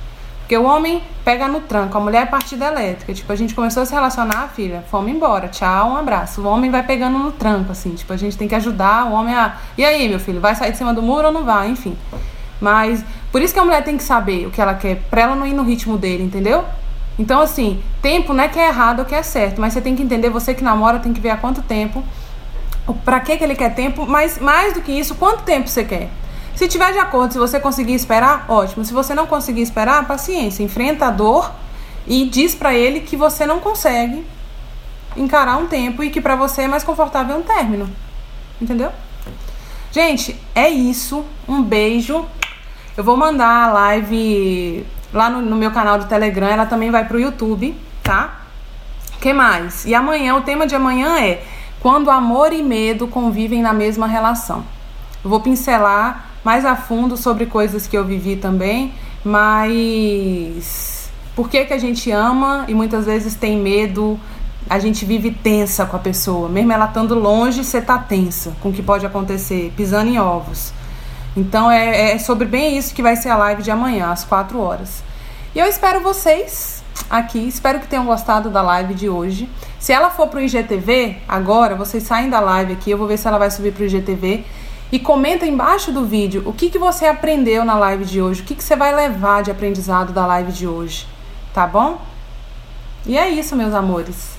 [0.51, 3.15] Porque o homem pega no tranco, a mulher é partida elétrica.
[3.15, 6.43] Tipo, a gente começou a se relacionar, filha, fomos embora, tchau, um abraço.
[6.43, 9.33] O homem vai pegando no tranco, assim, tipo, a gente tem que ajudar o homem
[9.33, 9.59] a.
[9.79, 11.71] E aí, meu filho, vai sair de cima do muro ou não vai?
[11.71, 11.97] Enfim.
[12.61, 15.37] Mas por isso que a mulher tem que saber o que ela quer, pra ela
[15.37, 16.65] não ir no ritmo dele, entendeu?
[17.17, 19.95] Então, assim, tempo não é que é errado ou que é certo, mas você tem
[19.95, 22.03] que entender, você que namora tem que ver há quanto tempo,
[23.05, 26.11] pra que, que ele quer tempo, mas mais do que isso, quanto tempo você quer.
[26.55, 28.85] Se tiver de acordo, se você conseguir esperar, ótimo.
[28.85, 31.51] Se você não conseguir esperar, paciência, enfrenta a dor
[32.07, 34.25] e diz para ele que você não consegue
[35.17, 37.89] encarar um tempo e que para você é mais confortável um término.
[38.61, 38.93] Entendeu?
[39.91, 41.25] Gente, é isso.
[41.49, 42.27] Um beijo.
[42.97, 47.05] Eu vou mandar a live lá no, no meu canal do Telegram, ela também vai
[47.05, 48.41] pro YouTube, tá?
[49.21, 49.85] que mais?
[49.85, 51.43] E amanhã, o tema de amanhã é
[51.79, 54.65] quando amor e medo convivem na mesma relação.
[55.23, 58.93] Eu vou pincelar mais a fundo sobre coisas que eu vivi também,
[59.25, 64.19] mas por que, que a gente ama e muitas vezes tem medo?
[64.69, 68.69] A gente vive tensa com a pessoa, mesmo ela estando longe, você tá tensa com
[68.69, 70.73] o que pode acontecer, pisando em ovos.
[71.37, 74.59] Então é, é sobre bem isso que vai ser a live de amanhã, às 4
[74.59, 75.03] horas.
[75.55, 79.49] E eu espero vocês aqui, espero que tenham gostado da live de hoje.
[79.79, 83.27] Se ela for pro IGTV, agora, vocês saem da live aqui, eu vou ver se
[83.27, 84.45] ela vai subir pro IGTV
[84.93, 88.45] e comenta embaixo do vídeo o que, que você aprendeu na live de hoje, o
[88.45, 91.07] que, que você vai levar de aprendizado da live de hoje,
[91.55, 92.01] tá bom?
[93.07, 94.37] E é isso, meus amores.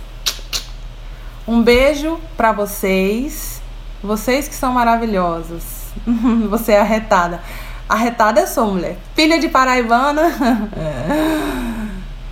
[1.48, 3.62] Um beijo para vocês,
[4.04, 5.64] vocês que são maravilhosos.
[6.50, 7.42] você é arretada.
[7.90, 8.98] Arretada é sua mulher.
[9.16, 10.32] Filha de paraibana.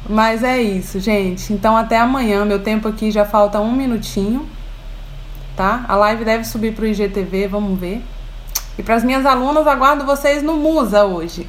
[0.08, 1.52] Mas é isso, gente.
[1.52, 2.46] Então até amanhã.
[2.46, 4.48] Meu tempo aqui já falta um minutinho
[5.60, 5.84] tá?
[5.90, 8.02] A live deve subir pro IGTV, vamos ver.
[8.78, 11.46] E para as minhas alunas, aguardo vocês no Musa hoje.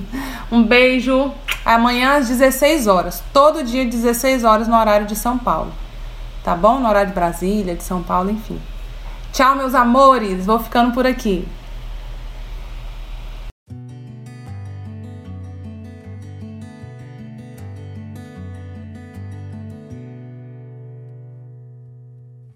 [0.52, 1.32] um beijo.
[1.64, 3.24] Amanhã às 16 horas.
[3.32, 5.72] Todo dia 16 horas no horário de São Paulo.
[6.44, 6.78] Tá bom?
[6.78, 8.60] No horário de Brasília, de São Paulo, enfim.
[9.32, 10.44] Tchau, meus amores.
[10.44, 11.48] Vou ficando por aqui.